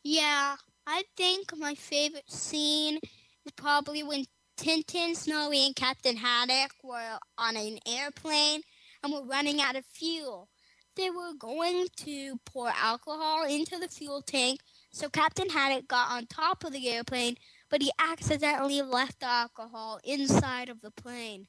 [0.02, 0.56] Yeah,
[0.86, 2.98] I think my favorite scene
[3.44, 4.24] is probably when
[4.58, 8.62] Tintin, Snowy, and Captain Haddock were on an airplane
[9.02, 10.48] and were running out of fuel.
[10.96, 16.26] They were going to pour alcohol into the fuel tank so Captain Haddock got on
[16.26, 17.36] top of the airplane,
[17.70, 21.46] but he accidentally left the alcohol inside of the plane.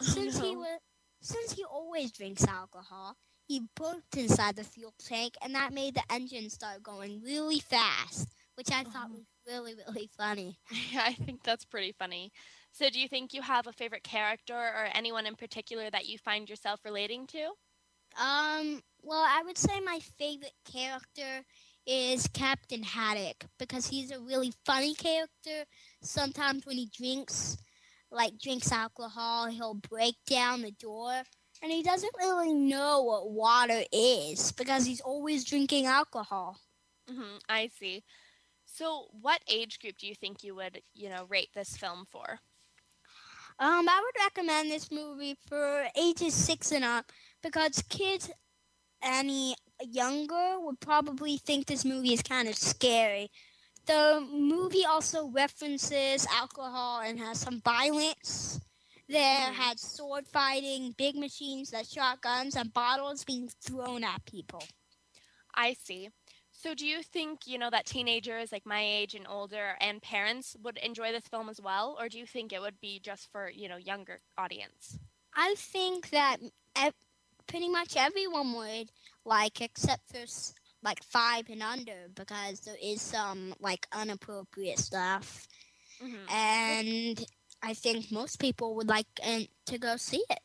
[0.00, 0.78] Since he was
[1.20, 3.16] since he always drinks alcohol,
[3.46, 8.28] he burped inside the fuel tank, and that made the engine start going really fast,
[8.56, 10.58] which I thought was really, really funny.
[10.92, 12.32] Yeah, I think that's pretty funny.
[12.72, 16.18] So, do you think you have a favorite character or anyone in particular that you
[16.18, 17.52] find yourself relating to?
[18.20, 21.44] Um, well, I would say my favorite character
[21.86, 25.64] is Captain Haddock because he's a really funny character.
[26.02, 27.56] Sometimes when he drinks,
[28.10, 31.22] like drinks alcohol, he'll break down the door.
[31.62, 36.58] And he doesn't really know what water is because he's always drinking alcohol.
[37.10, 38.02] Mm-hmm, I see.
[38.64, 42.40] So, what age group do you think you would, you know, rate this film for?
[43.58, 47.12] Um, I would recommend this movie for ages six and up
[47.42, 48.30] because kids
[49.02, 49.54] any
[49.90, 53.30] younger would probably think this movie is kind of scary.
[53.86, 58.60] The movie also references alcohol and has some violence.
[59.08, 59.52] There mm.
[59.52, 64.62] had sword fighting, big machines that shot guns, and bottles being thrown at people.
[65.54, 66.10] I see.
[66.52, 70.56] So, do you think, you know, that teenagers like my age and older and parents
[70.62, 71.96] would enjoy this film as well?
[71.98, 74.98] Or do you think it would be just for, you know, younger audience?
[75.34, 76.38] I think that
[77.46, 78.90] pretty much everyone would
[79.24, 80.24] like, except for
[80.82, 85.46] like five and under, because there is some like inappropriate stuff,
[86.02, 86.28] mm-hmm.
[86.28, 87.24] and
[87.62, 89.06] I think most people would like
[89.66, 90.40] to go see it.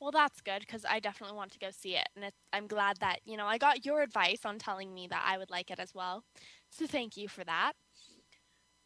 [0.00, 3.20] Well, that's good because I definitely want to go see it, and I'm glad that
[3.24, 5.94] you know I got your advice on telling me that I would like it as
[5.94, 6.24] well.
[6.70, 7.74] So thank you for that.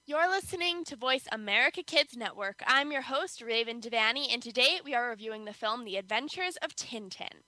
[0.04, 2.62] You're listening to Voice America Kids Network.
[2.66, 6.76] I'm your host, Raven Devanney, and today we are reviewing the film The Adventures of
[6.76, 7.42] Tintin.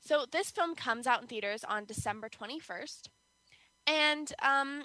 [0.00, 3.08] So this film comes out in theaters on December 21st.
[3.86, 4.84] And um,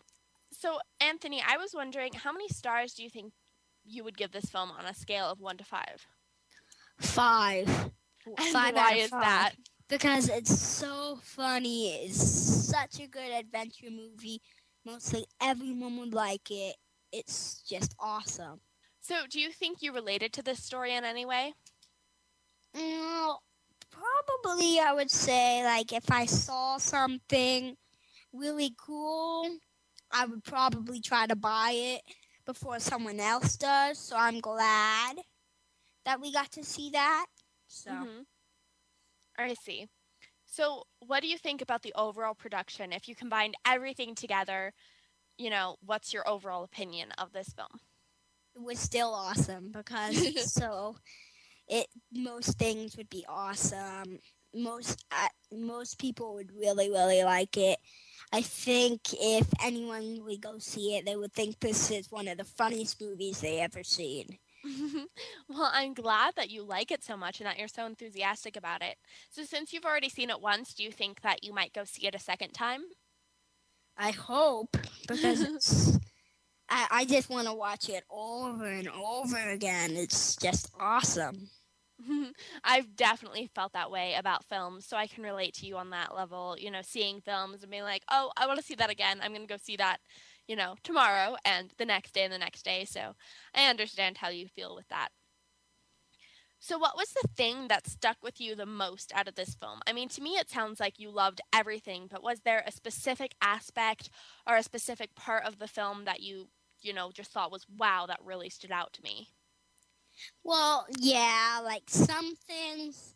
[0.51, 3.33] so, Anthony, I was wondering how many stars do you think
[3.83, 6.07] you would give this film on a scale of one to five?
[6.99, 7.67] Five.
[8.25, 9.21] And five why is five.
[9.21, 9.53] that?
[9.93, 11.89] because it's so funny.
[12.05, 14.41] It's such a good adventure movie.
[14.85, 16.75] Mostly everyone would like it.
[17.11, 18.61] It's just awesome.
[19.01, 21.53] So, do you think you related to this story in any way?
[22.75, 23.35] Mm,
[23.93, 27.77] probably, I would say, like, if I saw something
[28.33, 29.57] really cool,
[30.11, 32.01] I would probably try to buy it
[32.45, 33.99] before someone else does.
[33.99, 35.17] So, I'm glad
[36.05, 37.27] that we got to see that.
[37.67, 38.25] So, Mhm.
[39.37, 39.87] I see.
[40.45, 42.93] So, what do you think about the overall production?
[42.93, 44.73] If you combined everything together,
[45.37, 47.79] you know, what's your overall opinion of this film?
[48.55, 50.95] it was still awesome because it's so
[51.67, 54.19] it most things would be awesome
[54.53, 57.79] most uh, most people would really really like it
[58.31, 62.37] i think if anyone would go see it they would think this is one of
[62.37, 64.37] the funniest movies they ever seen
[65.49, 68.81] well, I'm glad that you like it so much and that you're so enthusiastic about
[68.81, 68.97] it.
[69.29, 72.07] So, since you've already seen it once, do you think that you might go see
[72.07, 72.83] it a second time?
[73.97, 75.99] i hope because it's
[76.73, 81.49] I, I just want to watch it over and over again it's just awesome
[82.63, 86.13] I've definitely felt that way about films, so I can relate to you on that
[86.13, 86.57] level.
[86.59, 89.19] You know, seeing films and being like, oh, I want to see that again.
[89.21, 89.99] I'm going to go see that,
[90.47, 92.83] you know, tomorrow and the next day and the next day.
[92.83, 93.13] So
[93.55, 95.09] I understand how you feel with that.
[96.65, 99.81] So, what was the thing that stuck with you the most out of this film?
[99.85, 103.35] I mean, to me, it sounds like you loved everything, but was there a specific
[103.41, 104.09] aspect
[104.47, 106.47] or a specific part of the film that you,
[106.83, 109.29] you know, just thought was, wow, that really stood out to me?
[110.43, 113.15] Well, yeah, like some things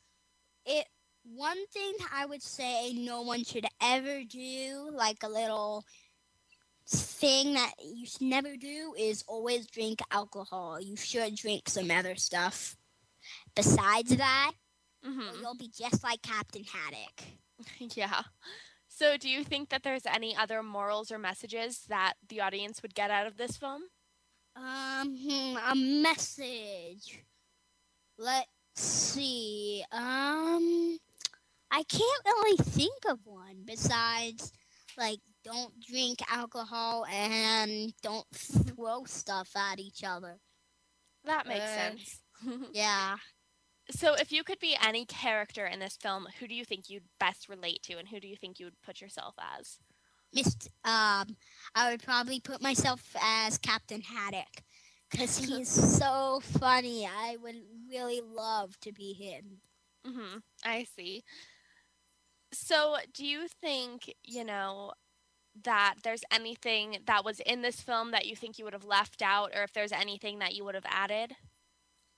[0.66, 0.88] it
[1.24, 5.86] one thing I would say no one should ever do, like a little
[6.88, 10.80] thing that you should never do is always drink alcohol.
[10.82, 12.78] You should drink some other stuff.
[13.56, 14.52] Besides that,
[15.28, 17.24] or hmm you'll be just like Captain Haddock.
[17.96, 18.24] Yeah.
[18.98, 22.96] So, do you think that there's any other morals or messages that the audience would
[22.96, 23.84] get out of this film?
[24.56, 27.24] Um, hmm, a message.
[28.18, 29.84] Let's see.
[29.92, 30.98] Um,
[31.72, 34.52] I can't really think of one besides
[34.98, 40.40] like don't drink alcohol and don't throw stuff at each other.
[41.26, 42.22] That makes Uh, sense.
[42.74, 43.18] Yeah.
[43.92, 47.04] So, if you could be any character in this film, who do you think you'd
[47.20, 49.80] best relate to, and who do you think you would put yourself as?
[50.34, 51.38] Mist um
[51.76, 54.64] I would probably put myself as Captain Haddock
[55.10, 57.06] cuz he's so funny.
[57.06, 57.56] I would
[57.90, 59.62] really love to be him.
[60.06, 61.24] hmm I see.
[62.54, 64.94] So, do you think, you know,
[65.64, 69.22] that there's anything that was in this film that you think you would have left
[69.22, 71.36] out, or if there's anything that you would have added?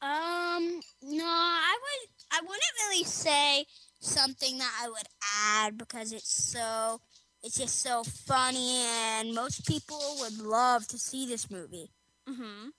[0.02, 2.10] Um, no, I would.
[2.32, 3.66] I wouldn't really say
[4.00, 5.08] something that I would
[5.46, 7.02] add because it's so.
[7.42, 11.92] It's just so funny, and most people would love to see this movie.
[12.28, 12.70] hmm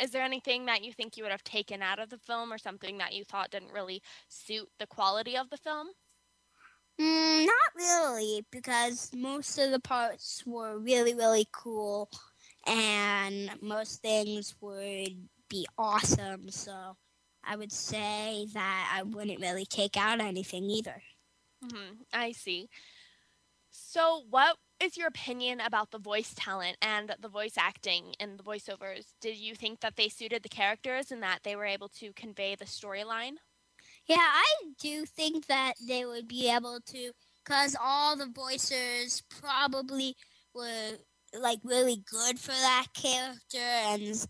[0.00, 2.58] Is there anything that you think you would have taken out of the film, or
[2.58, 5.88] something that you thought didn't really suit the quality of the film?
[7.00, 12.10] Mm, not really, because most of the parts were really, really cool,
[12.66, 16.50] and most things would be awesome.
[16.50, 16.96] So
[17.44, 21.02] I would say that I wouldn't really take out anything either.
[21.62, 22.68] hmm I see.
[23.70, 28.44] So, what is your opinion about the voice talent and the voice acting and the
[28.44, 29.14] voiceovers?
[29.20, 32.54] Did you think that they suited the characters and that they were able to convey
[32.54, 33.38] the storyline?
[34.06, 34.44] Yeah, I
[34.80, 37.12] do think that they would be able to,
[37.44, 40.16] because all the voices probably
[40.54, 40.98] were
[41.38, 44.26] like really good for that character, and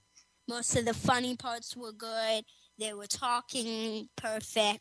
[0.49, 2.45] most of the funny parts were good.
[2.78, 4.80] They were talking perfect.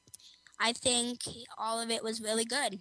[0.59, 1.21] I think
[1.57, 2.79] all of it was really good.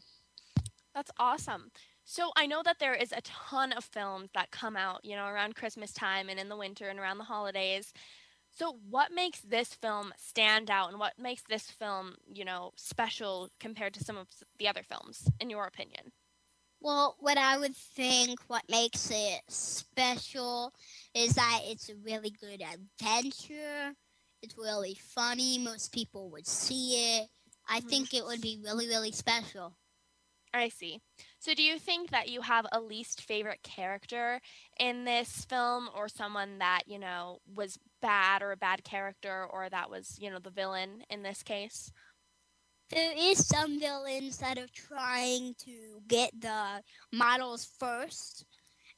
[0.95, 1.71] That's awesome.
[2.05, 5.27] So, I know that there is a ton of films that come out, you know,
[5.27, 7.93] around Christmas time and in the winter and around the holidays.
[8.51, 13.49] So, what makes this film stand out and what makes this film, you know, special
[13.61, 14.27] compared to some of
[14.59, 16.13] the other films, in your opinion?
[16.81, 20.73] Well, what I would think what makes it special
[21.15, 23.95] is that it's a really good adventure.
[24.43, 25.59] It's really funny.
[25.59, 27.29] Most people would see it.
[27.69, 27.81] I Mhm.
[27.81, 29.77] think it would be really, really special.
[30.53, 31.01] I see.
[31.39, 34.41] So, do you think that you have a least favorite character
[34.79, 39.69] in this film, or someone that, you know, was bad or a bad character, or
[39.71, 41.93] that was, you know, the villain in this case?
[42.91, 46.83] There is some villains that are trying to get the
[47.13, 48.45] models first,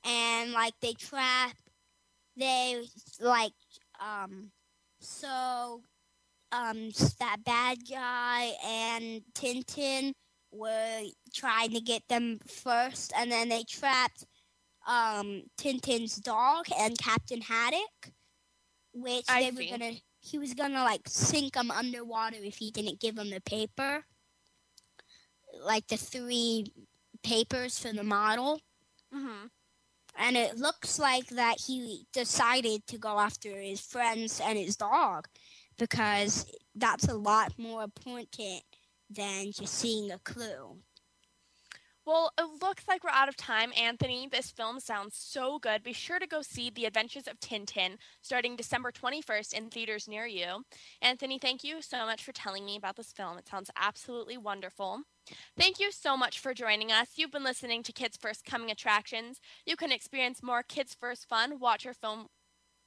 [0.04, 1.56] and like they trap,
[2.36, 2.82] they
[3.20, 3.52] like
[4.00, 4.50] um,
[5.00, 5.82] so
[6.52, 10.12] um that bad guy and Tintin
[10.52, 11.02] were
[11.34, 14.24] trying to get them first, and then they trapped
[14.86, 18.12] um Tintin's dog and Captain Haddock,
[18.92, 19.70] which I they see.
[19.72, 19.92] were gonna.
[20.22, 24.06] He was gonna like sink him underwater if he didn't give him the paper,
[25.64, 26.72] like the three
[27.22, 28.60] papers for the model.
[29.12, 29.46] hmm
[30.16, 35.28] And it looks like that he decided to go after his friends and his dog
[35.78, 38.62] because that's a lot more important
[39.10, 40.78] than just seeing a clue.
[42.04, 44.26] Well, it looks like we're out of time, Anthony.
[44.30, 45.84] This film sounds so good.
[45.84, 50.26] Be sure to go see The Adventures of Tintin starting December 21st in theaters near
[50.26, 50.64] you.
[51.00, 53.38] Anthony, thank you so much for telling me about this film.
[53.38, 55.02] It sounds absolutely wonderful.
[55.56, 57.10] Thank you so much for joining us.
[57.14, 59.38] You've been listening to Kids First Coming Attractions.
[59.64, 62.26] You can experience more Kids First fun, watch our film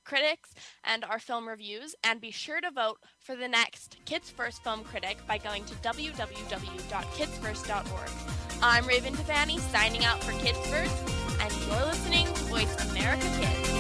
[0.04, 0.54] critics
[0.84, 4.84] and our film reviews, and be sure to vote for the next Kids First Film
[4.84, 8.45] Critic by going to www.kidsfirst.org.
[8.62, 10.96] I'm Raven Devanney signing out for Kids First,
[11.42, 13.76] and you're listening to Voice America Kids.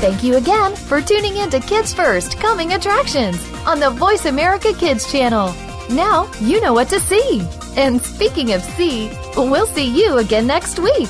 [0.00, 4.72] Thank you again for tuning in to Kids First Coming Attractions on the Voice America
[4.72, 5.54] Kids channel.
[5.90, 7.42] Now you know what to see.
[7.76, 11.08] And speaking of see, we'll see you again next week.